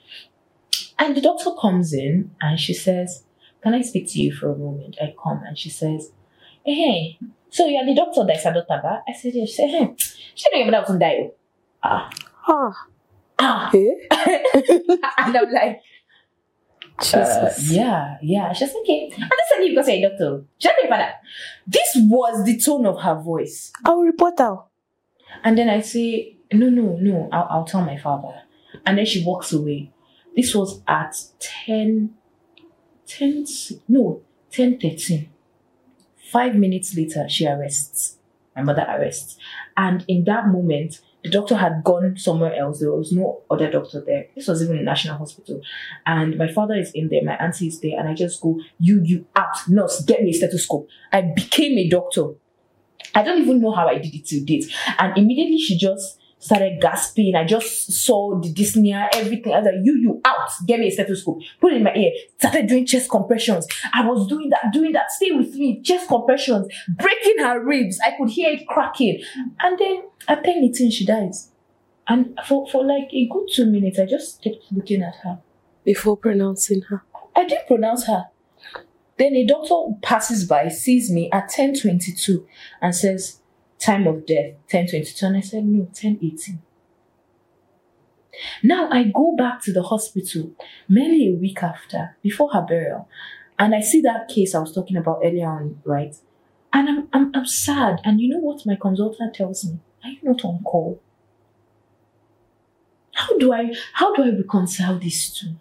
And 1.00 1.15
the 1.15 1.22
doctor 1.22 1.52
comes 1.60 1.93
in 1.93 2.32
and 2.41 2.60
she 2.60 2.74
says, 2.74 3.24
Can 3.62 3.74
I 3.74 3.82
speak 3.82 4.10
to 4.12 4.19
you 4.22 4.34
for 4.34 4.52
a 4.52 4.58
moment? 4.58 4.98
I 5.02 5.13
come 5.22 5.41
and 5.48 5.58
she 5.58 5.69
says, 5.69 6.12
Hey, 6.65 7.17
so 7.50 7.65
you're 7.67 7.86
the 7.86 7.96
doctor 7.96 8.26
that's 8.28 8.46
a 8.46 8.54
doctor? 8.54 9.02
I 9.08 9.13
said, 9.13 9.34
Yes. 9.36 9.50
She 9.50 9.56
said, 9.56 9.69
Hey, 9.69 9.93
she 10.36 10.50
don't 10.52 10.60
even 10.62 10.72
know 10.72 10.86
from 10.86 11.00
die. 11.00 11.30
Ah, 11.82 12.10
Ah, 12.48 12.88
ah. 13.39 13.72
eh? 13.74 13.96
and 15.17 15.38
I'm 15.38 15.52
like, 15.52 15.82
uh, 17.13 17.50
yeah, 17.63 18.17
yeah. 18.22 18.54
She's 18.54 18.69
okay. 18.82 19.12
I'm 19.19 19.30
telling 19.54 19.68
you 19.68 19.76
because 19.76 19.88
you're 19.89 20.08
a 20.08 20.10
doctor. 20.10 20.46
She 20.58 20.68
don't 20.68 20.86
even. 20.86 21.06
This 21.68 21.89
was 21.96 22.46
the 22.46 22.60
tone 22.60 22.86
of 22.86 23.02
her 23.02 23.16
voice. 23.16 23.72
I 23.86 23.92
will 23.92 24.04
report 24.04 24.39
out. 24.39 24.68
And 25.44 25.58
then 25.58 25.70
I 25.70 25.82
say, 25.82 26.38
no, 26.52 26.70
no, 26.70 26.98
no, 27.00 27.30
I'll, 27.32 27.48
I'll 27.50 27.66
tell 27.66 27.82
my 27.82 27.98
father. 27.98 28.42
And 28.86 28.98
then 28.98 29.06
she 29.06 29.24
walks 29.26 29.54
away. 29.54 29.92
This 30.36 30.54
was 30.56 30.82
at 30.88 31.16
10, 31.39 32.13
10, 33.08 33.46
no, 33.88 34.22
10, 34.52 34.80
13. 34.80 35.30
Five 36.32 36.56
minutes 36.56 36.96
later, 36.96 37.28
she 37.30 37.48
arrests. 37.48 38.18
My 38.56 38.63
mother 38.63 38.86
arrests. 38.89 39.38
And 39.78 40.04
in 40.08 40.24
that 40.26 40.48
moment, 40.48 41.02
the 41.24 41.30
doctor 41.30 41.56
had 41.56 41.84
gone 41.84 42.18
somewhere 42.18 42.54
else. 42.56 42.80
There 42.80 42.92
was 42.92 43.12
no 43.12 43.42
other 43.50 43.72
doctor 43.72 44.02
there. 44.02 44.28
This 44.36 44.48
was 44.48 44.62
even 44.62 44.78
a 44.78 44.84
national 44.84 45.18
hospital. 45.18 45.62
And 46.06 46.38
my 46.38 46.52
father 46.52 46.76
is 46.76 46.92
in 46.92 47.10
there, 47.10 47.24
my 47.24 47.36
auntie 47.38 47.68
is 47.68 47.80
there, 47.80 47.98
and 47.98 48.10
I 48.10 48.14
just 48.14 48.42
go, 48.42 48.60
You, 48.80 49.02
you 49.04 49.26
out, 49.36 49.56
nurse, 49.68 50.04
get 50.04 50.22
me 50.22 50.32
a 50.32 50.34
stethoscope. 50.34 50.88
I 51.12 51.22
became 51.22 51.78
a 51.78 51.88
doctor. 51.88 52.32
I 53.16 53.24
don't 53.24 53.42
even 53.42 53.62
know 53.62 53.72
how 53.72 53.88
I 53.88 54.00
did 54.00 54.14
it 54.14 54.26
till 54.26 54.44
date. 54.44 54.66
And 54.98 55.18
immediately 55.18 55.60
she 55.60 55.78
just 55.78 56.20
started 56.43 56.82
gasping. 56.82 57.36
I 57.36 57.45
just 57.45 57.91
saw 57.91 58.39
the 58.39 58.53
dyspnea, 58.53 59.08
everything. 59.13 59.53
I 59.53 59.60
was 59.60 59.65
like, 59.65 59.75
you, 59.84 59.95
you 59.95 60.21
out. 60.25 60.49
Get 60.67 60.79
me 60.79 60.88
a 60.88 60.91
stethoscope. 60.91 61.39
Put 61.62 61.73
it 61.73 61.77
in 61.77 61.84
my 61.84 61.93
ear. 61.95 62.12
Started 62.38 62.67
doing 62.67 62.86
chest 62.86 63.10
compressions. 63.10 63.65
I 63.93 64.06
was 64.06 64.27
doing 64.27 64.49
that, 64.49 64.73
doing 64.73 64.91
that. 64.91 65.12
Stay 65.12 65.32
with 65.32 65.53
me. 65.56 65.82
Chest 65.82 66.08
compressions. 66.08 66.67
Breaking 66.89 67.39
her 67.39 67.63
ribs. 67.63 67.99
I 68.06 68.17
could 68.17 68.29
hear 68.29 68.51
it 68.51 68.67
cracking. 68.67 69.23
And 69.62 69.79
then 69.79 70.03
at 70.27 70.43
10 70.43 70.63
18, 70.63 70.91
she 70.91 71.06
dies. 71.06 71.49
And 72.08 72.38
for, 72.45 72.67
for 72.67 72.84
like 72.84 73.08
a 73.13 73.27
good 73.29 73.47
two 73.51 73.65
minutes, 73.65 73.97
I 73.97 74.06
just 74.06 74.41
kept 74.41 74.58
looking 74.71 75.01
at 75.01 75.15
her. 75.23 75.39
Before 75.86 76.17
pronouncing 76.17 76.82
her. 76.84 77.03
I 77.36 77.45
didn't 77.45 77.67
pronounce 77.67 78.06
her. 78.08 78.25
Then 79.17 79.36
a 79.36 79.45
doctor 79.45 79.95
passes 80.01 80.45
by, 80.45 80.69
sees 80.69 81.12
me 81.12 81.29
at 81.32 81.43
1022 81.43 82.45
and 82.82 82.95
says, 82.95 83.39
time 83.84 84.08
of 84.08 84.26
death, 84.26 84.54
1022. 84.72 85.26
And 85.26 85.38
I 85.38 85.41
said, 85.41 85.65
no, 85.65 85.80
1018. 85.84 86.62
Now 88.63 88.89
I 88.89 89.04
go 89.04 89.36
back 89.36 89.62
to 89.63 89.74
the 89.74 89.84
hospital 89.84 90.52
merely 90.89 91.30
a 91.30 91.36
week 91.36 91.62
after, 91.62 92.17
before 92.22 92.52
her 92.54 92.62
burial, 92.62 93.08
and 93.60 93.76
I 93.76 93.82
see 93.82 94.02
that 94.02 94.28
case 94.28 94.56
I 94.56 94.60
was 94.60 94.74
talking 94.74 94.98
about 94.98 95.22
earlier 95.24 95.48
on, 95.48 95.82
right? 95.86 96.15
And 96.72 96.89
I'm, 96.89 97.08
I'm, 97.13 97.32
I'm 97.36 97.46
sad. 97.46 98.02
And 98.04 98.19
you 98.19 98.30
know 98.30 98.39
what 98.39 98.65
my 98.65 98.76
consultant 98.76 99.36
tells 99.36 99.63
me? 99.65 99.78
Are 100.04 100.10
you 100.10 100.19
not 100.24 100.43
on 100.43 100.63
call? 100.63 101.00
How 103.13 103.38
do 103.38 103.54
I 103.54 103.72
how 103.93 104.15
do 104.15 104.24
I 104.24 104.30
reconcile 104.36 104.98
these 104.98 105.32
two? 105.32 105.56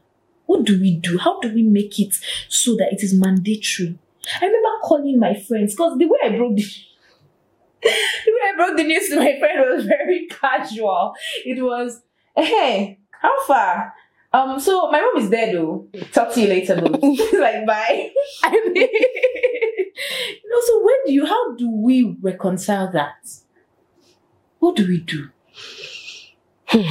What 0.46 0.64
do 0.64 0.80
we 0.80 0.96
do? 0.96 1.18
How 1.18 1.38
do 1.40 1.54
we 1.54 1.62
make 1.62 2.00
it 2.00 2.14
so 2.48 2.74
that 2.76 2.92
it 2.92 3.02
is 3.02 3.14
mandatory? 3.14 3.98
I 4.40 4.46
remember 4.46 4.68
calling 4.82 5.18
my 5.18 5.34
friends 5.34 5.74
because 5.74 5.98
the 5.98 6.06
way 6.06 6.18
I 6.24 6.30
broke 6.30 6.56
the 6.56 6.64
way 8.26 8.50
I 8.52 8.56
broke 8.56 8.76
the 8.76 8.84
news 8.84 9.08
to 9.08 9.16
my 9.16 9.38
friend 9.38 9.74
was 9.74 9.84
very 9.86 10.26
casual. 10.28 11.14
It 11.44 11.62
was, 11.62 12.02
hey, 12.36 13.00
how 13.10 13.44
far? 13.46 13.94
Um, 14.32 14.58
so 14.58 14.90
my 14.90 15.00
mom 15.00 15.22
is 15.22 15.30
there 15.30 15.52
though. 15.52 15.88
Talk 16.12 16.32
to 16.34 16.40
you 16.40 16.48
later, 16.48 16.76
boo. 16.80 16.88
like 17.38 17.66
bye. 17.66 18.10
I 18.42 18.50
mean, 18.50 18.88
you 18.88 20.50
know, 20.50 20.60
so 20.64 20.84
when 20.84 20.94
do 21.06 21.12
you 21.12 21.26
how 21.26 21.54
do 21.54 21.70
we 21.70 22.16
reconcile 22.20 22.90
that? 22.92 23.28
What 24.58 24.76
do 24.76 24.86
we 24.86 25.00
do? 25.00 25.28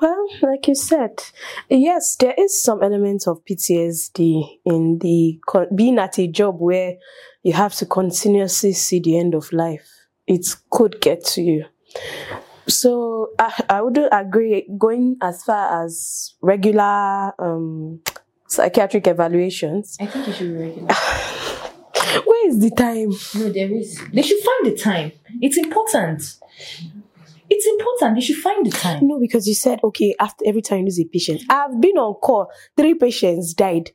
Well, 0.00 0.26
like 0.42 0.66
you 0.66 0.74
said, 0.74 1.22
yes, 1.68 2.16
there 2.16 2.34
is 2.36 2.60
some 2.60 2.82
element 2.82 3.28
of 3.28 3.44
PTSD 3.44 4.58
in 4.64 4.98
the 4.98 5.38
con- 5.46 5.68
being 5.72 5.96
at 6.00 6.18
a 6.18 6.26
job 6.26 6.56
where 6.58 6.96
you 7.44 7.52
have 7.52 7.72
to 7.76 7.86
continuously 7.86 8.72
see 8.72 8.98
the 8.98 9.16
end 9.16 9.32
of 9.36 9.52
life. 9.52 10.01
It 10.26 10.46
could 10.70 11.00
get 11.00 11.24
to 11.26 11.42
you. 11.42 11.64
So 12.68 13.30
I, 13.38 13.64
I 13.68 13.82
would 13.82 13.98
agree 14.12 14.68
going 14.78 15.16
as 15.20 15.42
far 15.44 15.84
as 15.84 16.34
regular 16.40 17.32
um, 17.38 18.00
psychiatric 18.46 19.06
evaluations. 19.06 19.96
I 20.00 20.06
think 20.06 20.26
you 20.28 20.32
should 20.32 20.52
be 20.52 20.64
regular. 20.64 20.88
Where 22.24 22.48
is 22.48 22.60
the 22.60 22.70
time? 22.70 23.10
No, 23.34 23.50
there 23.52 23.70
is. 23.70 24.00
They 24.12 24.22
should 24.22 24.42
find 24.42 24.66
the 24.66 24.76
time. 24.76 25.12
It's 25.40 25.56
important. 25.56 26.38
It's 27.50 27.66
important. 27.66 28.14
They 28.14 28.20
should 28.20 28.36
find 28.36 28.64
the 28.64 28.70
time. 28.70 29.06
No, 29.06 29.18
because 29.18 29.46
you 29.46 29.54
said 29.54 29.80
okay 29.84 30.14
after 30.18 30.44
every 30.46 30.62
time 30.62 30.80
you 30.80 30.84
lose 30.86 31.00
a 31.00 31.04
patient. 31.04 31.42
I've 31.50 31.80
been 31.80 31.98
on 31.98 32.14
call. 32.14 32.50
Three 32.76 32.94
patients 32.94 33.54
died. 33.54 33.90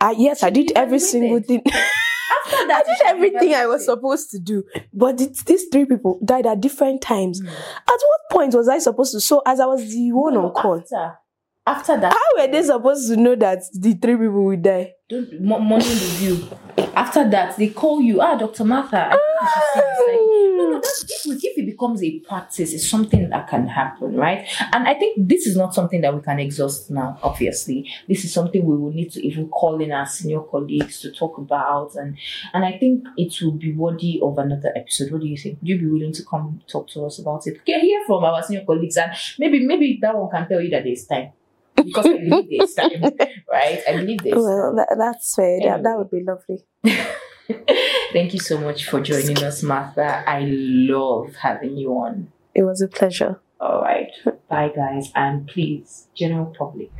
Uh, 0.00 0.14
yes, 0.16 0.42
I 0.42 0.50
did 0.50 0.72
every 0.76 0.98
single 0.98 1.40
thing. 1.40 1.62
After 2.44 2.56
I 2.56 2.66
that, 2.68 2.84
you 2.86 2.96
did 2.98 3.06
everything 3.06 3.54
I 3.54 3.66
was 3.66 3.84
supposed 3.84 4.30
to 4.30 4.38
do, 4.38 4.64
but 4.92 5.20
it, 5.20 5.36
these 5.46 5.66
three 5.70 5.84
people 5.84 6.20
died 6.24 6.46
at 6.46 6.60
different 6.60 7.00
times. 7.02 7.40
Hmm. 7.40 7.48
At 7.48 7.54
what 7.88 8.20
point 8.30 8.54
was 8.54 8.68
I 8.68 8.78
supposed 8.78 9.12
to? 9.12 9.20
So, 9.20 9.42
as 9.46 9.60
I 9.60 9.66
was 9.66 9.88
the 9.88 10.12
one 10.12 10.34
No, 10.34 10.46
on 10.46 10.52
call, 10.52 10.78
After, 10.78 11.18
after 11.66 12.00
that, 12.00 12.12
how 12.12 12.42
were 12.42 12.50
they 12.50 12.62
supposed 12.62 13.08
to 13.08 13.16
know 13.16 13.36
that 13.36 13.62
the 13.74 13.94
three 13.94 14.16
people 14.16 14.44
would 14.44 14.62
die? 14.62 14.92
Don't 15.08 15.40
mo- 15.40 15.60
morning 15.60 15.88
review. 15.88 16.48
After 16.96 17.28
that, 17.30 17.56
they 17.56 17.68
call 17.68 18.00
you. 18.00 18.20
Ah, 18.20 18.36
Dr. 18.36 18.64
Martha. 18.64 19.10
I 19.12 20.18
you 20.18 20.56
no, 20.56 20.70
no, 20.70 20.80
that's 20.80 21.04
if, 21.26 21.44
if 21.44 21.58
it 21.58 21.66
becomes 21.66 22.02
a 22.02 22.18
practice, 22.20 22.72
it's 22.72 22.88
something 22.88 23.28
that 23.28 23.46
can 23.48 23.68
happen, 23.68 24.16
right? 24.16 24.48
And 24.72 24.88
I 24.88 24.94
think 24.94 25.28
this 25.28 25.46
is 25.46 25.56
not 25.56 25.74
something 25.74 26.00
that 26.00 26.12
we 26.12 26.22
can 26.22 26.40
exhaust 26.40 26.90
now, 26.90 27.18
obviously. 27.22 27.88
This 28.08 28.24
is 28.24 28.32
something 28.32 28.64
we 28.64 28.76
will 28.76 28.92
need 28.92 29.12
to 29.12 29.24
even 29.24 29.48
call 29.48 29.80
in 29.80 29.92
our 29.92 30.06
senior 30.06 30.40
colleagues 30.40 31.00
to 31.02 31.12
talk 31.12 31.38
about. 31.38 31.94
And 31.94 32.16
and 32.52 32.64
I 32.64 32.76
think 32.76 33.06
it 33.16 33.40
will 33.40 33.52
be 33.52 33.72
worthy 33.72 34.18
of 34.20 34.36
another 34.38 34.72
episode. 34.74 35.12
What 35.12 35.20
do 35.20 35.28
you 35.28 35.36
think? 35.36 35.60
Would 35.60 35.68
you 35.68 35.78
be 35.78 35.86
willing 35.86 36.14
to 36.14 36.24
come 36.24 36.62
talk 36.66 36.88
to 36.88 37.04
us 37.06 37.20
about 37.20 37.46
it? 37.46 37.60
Hear 37.64 38.02
from 38.06 38.24
our 38.24 38.42
senior 38.42 38.64
colleagues 38.64 38.96
and 38.96 39.12
maybe 39.38 39.64
maybe 39.64 40.00
that 40.02 40.16
one 40.16 40.30
can 40.30 40.48
tell 40.48 40.60
you 40.60 40.70
that 40.70 40.82
there's 40.82 41.04
time. 41.04 41.30
Because 41.76 42.06
I 42.06 42.18
believe 42.18 42.58
there's 42.58 42.74
time, 42.74 43.02
right? 43.50 43.80
I 43.88 43.92
believe 43.96 44.22
there's 44.22 44.36
Well, 44.36 44.74
that, 44.76 44.96
that's 44.98 45.34
fair. 45.34 45.60
That, 45.62 45.82
that 45.82 45.96
would 45.96 46.10
be 46.10 46.22
lovely. 46.22 46.64
Thank 48.12 48.34
you 48.34 48.40
so 48.40 48.58
much 48.58 48.88
for 48.88 49.00
joining 49.00 49.42
us, 49.42 49.62
Martha. 49.62 50.28
I 50.28 50.40
love 50.46 51.36
having 51.36 51.76
you 51.76 51.90
on. 51.92 52.32
It 52.54 52.62
was 52.62 52.80
a 52.80 52.88
pleasure. 52.88 53.40
All 53.60 53.82
right. 53.82 54.10
Bye, 54.48 54.72
guys. 54.74 55.12
And 55.14 55.46
please, 55.46 56.08
general 56.14 56.54
public, 56.58 56.90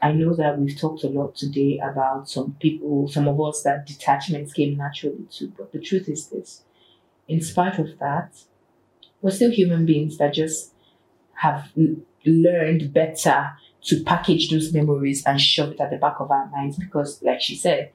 I 0.00 0.12
know 0.12 0.34
that 0.34 0.58
we've 0.58 0.78
talked 0.78 1.04
a 1.04 1.08
lot 1.08 1.36
today 1.36 1.80
about 1.82 2.28
some 2.28 2.56
people, 2.60 3.08
some 3.08 3.28
of 3.28 3.40
us 3.40 3.62
that 3.62 3.86
detachments 3.86 4.52
came 4.52 4.76
naturally 4.76 5.26
to, 5.32 5.48
but 5.56 5.72
the 5.72 5.80
truth 5.80 6.08
is 6.08 6.28
this 6.28 6.62
in 7.28 7.40
spite 7.40 7.78
of 7.78 7.98
that, 7.98 8.42
we're 9.20 9.30
still 9.30 9.50
human 9.50 9.86
beings 9.86 10.18
that 10.18 10.34
just 10.34 10.74
have 11.34 11.70
learned 12.24 12.92
better 12.92 13.52
to 13.84 14.02
package 14.04 14.50
those 14.50 14.72
memories 14.72 15.24
and 15.26 15.40
shove 15.40 15.72
it 15.72 15.80
at 15.80 15.90
the 15.90 15.96
back 15.96 16.20
of 16.20 16.30
our 16.30 16.46
minds 16.50 16.76
because, 16.76 17.22
like 17.22 17.40
she 17.40 17.56
said, 17.56 17.92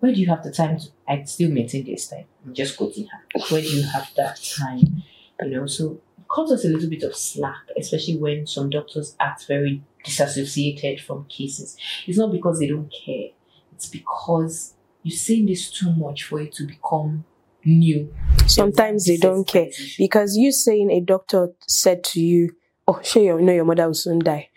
where 0.00 0.12
do 0.12 0.20
you 0.20 0.26
have 0.28 0.44
the 0.44 0.52
time 0.52 0.78
to? 0.78 0.88
I 1.08 1.22
still 1.24 1.50
maintain 1.50 1.84
this 1.84 2.08
time. 2.08 2.26
I'm 2.44 2.54
just 2.54 2.76
quoting 2.76 3.06
her. 3.06 3.40
Where 3.48 3.62
do 3.62 3.68
you 3.68 3.82
have 3.82 4.10
that 4.16 4.38
time? 4.56 5.02
You 5.40 5.50
know, 5.50 5.66
so 5.66 6.00
it 6.18 6.24
cuts 6.28 6.52
us 6.52 6.64
a 6.64 6.68
little 6.68 6.88
bit 6.90 7.02
of 7.02 7.16
slack, 7.16 7.62
especially 7.78 8.18
when 8.18 8.46
some 8.46 8.70
doctors 8.70 9.16
act 9.18 9.46
very 9.46 9.82
disassociated 10.04 11.00
from 11.00 11.24
cases. 11.24 11.76
It's 12.06 12.18
not 12.18 12.32
because 12.32 12.60
they 12.60 12.68
don't 12.68 12.92
care, 12.92 13.30
it's 13.72 13.88
because 13.88 14.74
you're 15.02 15.16
saying 15.16 15.46
this 15.46 15.70
too 15.70 15.92
much 15.92 16.24
for 16.24 16.40
it 16.40 16.52
to 16.54 16.64
become 16.64 17.24
new. 17.64 18.14
Sometimes 18.46 19.06
they 19.06 19.16
don't 19.16 19.46
care 19.46 19.70
because 19.98 20.36
you 20.36 20.52
saying 20.52 20.90
a 20.90 21.00
doctor 21.00 21.50
said 21.66 22.04
to 22.04 22.20
you, 22.20 22.50
"Oh, 22.86 23.00
sure, 23.02 23.22
you 23.22 23.44
know 23.46 23.52
your 23.52 23.64
mother 23.64 23.86
will 23.86 23.94
soon 23.94 24.18
die." 24.18 24.50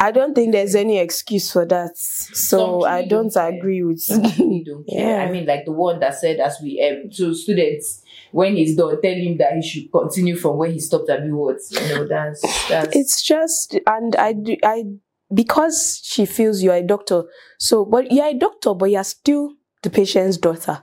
I 0.00 0.10
don't 0.12 0.34
think 0.34 0.52
there's 0.52 0.74
any 0.74 0.98
excuse 0.98 1.50
for 1.52 1.64
that. 1.66 1.96
So 1.96 2.84
I 2.84 3.04
don't 3.06 3.32
don't 3.32 3.54
agree 3.54 3.82
with. 3.82 4.06
Don't. 4.08 4.84
Yeah. 4.88 5.26
I 5.26 5.30
mean, 5.30 5.46
like 5.46 5.64
the 5.64 5.72
one 5.72 6.00
that 6.00 6.14
said, 6.14 6.40
as 6.40 6.58
we 6.62 6.80
um, 6.80 7.10
to 7.16 7.34
students, 7.34 8.02
when 8.32 8.56
he's 8.56 8.76
done, 8.76 9.00
tell 9.00 9.14
him 9.14 9.36
that 9.38 9.52
he 9.54 9.62
should 9.62 9.92
continue 9.92 10.36
from 10.36 10.56
where 10.58 10.70
he 10.70 10.78
stopped 10.80 11.10
at 11.10 11.24
words. 11.28 11.70
You 11.72 11.94
know, 11.94 12.06
that's 12.08 12.40
that's 12.68 12.94
It's 12.96 13.22
just, 13.22 13.78
and 13.86 14.14
I, 14.16 14.32
do- 14.32 14.56
I, 14.64 14.84
because 15.32 16.00
she 16.02 16.26
feels 16.26 16.62
you're 16.62 16.74
a 16.74 16.82
doctor. 16.82 17.24
So, 17.58 17.84
but 17.84 18.10
you're 18.12 18.26
a 18.26 18.34
doctor, 18.34 18.74
but 18.74 18.90
you're 18.90 19.04
still 19.04 19.54
the 19.82 19.90
patient's 19.90 20.36
daughter. 20.36 20.80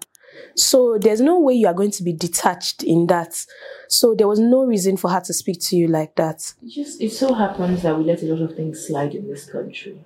So 0.55 0.97
there's 0.99 1.21
no 1.21 1.39
way 1.39 1.53
you 1.53 1.67
are 1.67 1.73
going 1.73 1.91
to 1.91 2.03
be 2.03 2.13
detached 2.13 2.83
in 2.83 3.07
that. 3.07 3.45
So 3.87 4.13
there 4.15 4.27
was 4.27 4.39
no 4.39 4.63
reason 4.63 4.97
for 4.97 5.09
her 5.09 5.21
to 5.21 5.33
speak 5.33 5.59
to 5.61 5.75
you 5.75 5.87
like 5.87 6.15
that. 6.15 6.53
It 6.61 6.69
just 6.69 7.01
it 7.01 7.11
so 7.11 7.33
happens 7.33 7.83
that 7.83 7.97
we 7.97 8.03
let 8.03 8.21
a 8.23 8.25
lot 8.25 8.41
of 8.41 8.55
things 8.55 8.85
slide 8.85 9.15
in 9.15 9.27
this 9.27 9.45
country. 9.45 9.99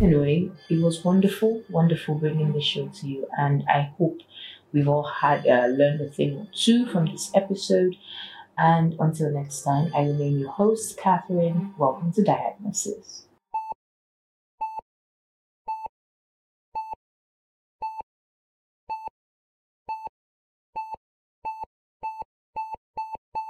Anyway, 0.00 0.50
it 0.68 0.80
was 0.80 1.04
wonderful, 1.04 1.62
wonderful 1.70 2.16
bringing 2.16 2.52
the 2.52 2.60
show 2.60 2.88
to 2.88 3.06
you, 3.06 3.26
and 3.38 3.64
I 3.68 3.92
hope 3.96 4.20
we've 4.72 4.88
all 4.88 5.04
had 5.04 5.46
uh, 5.46 5.66
learned 5.66 6.00
a 6.00 6.08
thing 6.08 6.36
or 6.36 6.46
two 6.52 6.86
from 6.86 7.06
this 7.06 7.30
episode. 7.34 7.96
And 8.56 8.94
until 9.00 9.30
next 9.30 9.62
time, 9.62 9.92
I 9.94 10.02
remain 10.02 10.38
your 10.38 10.50
host, 10.50 10.96
Catherine. 10.96 11.74
Welcome 11.76 12.12
to 12.12 12.22
Diagnosis. 12.22 13.23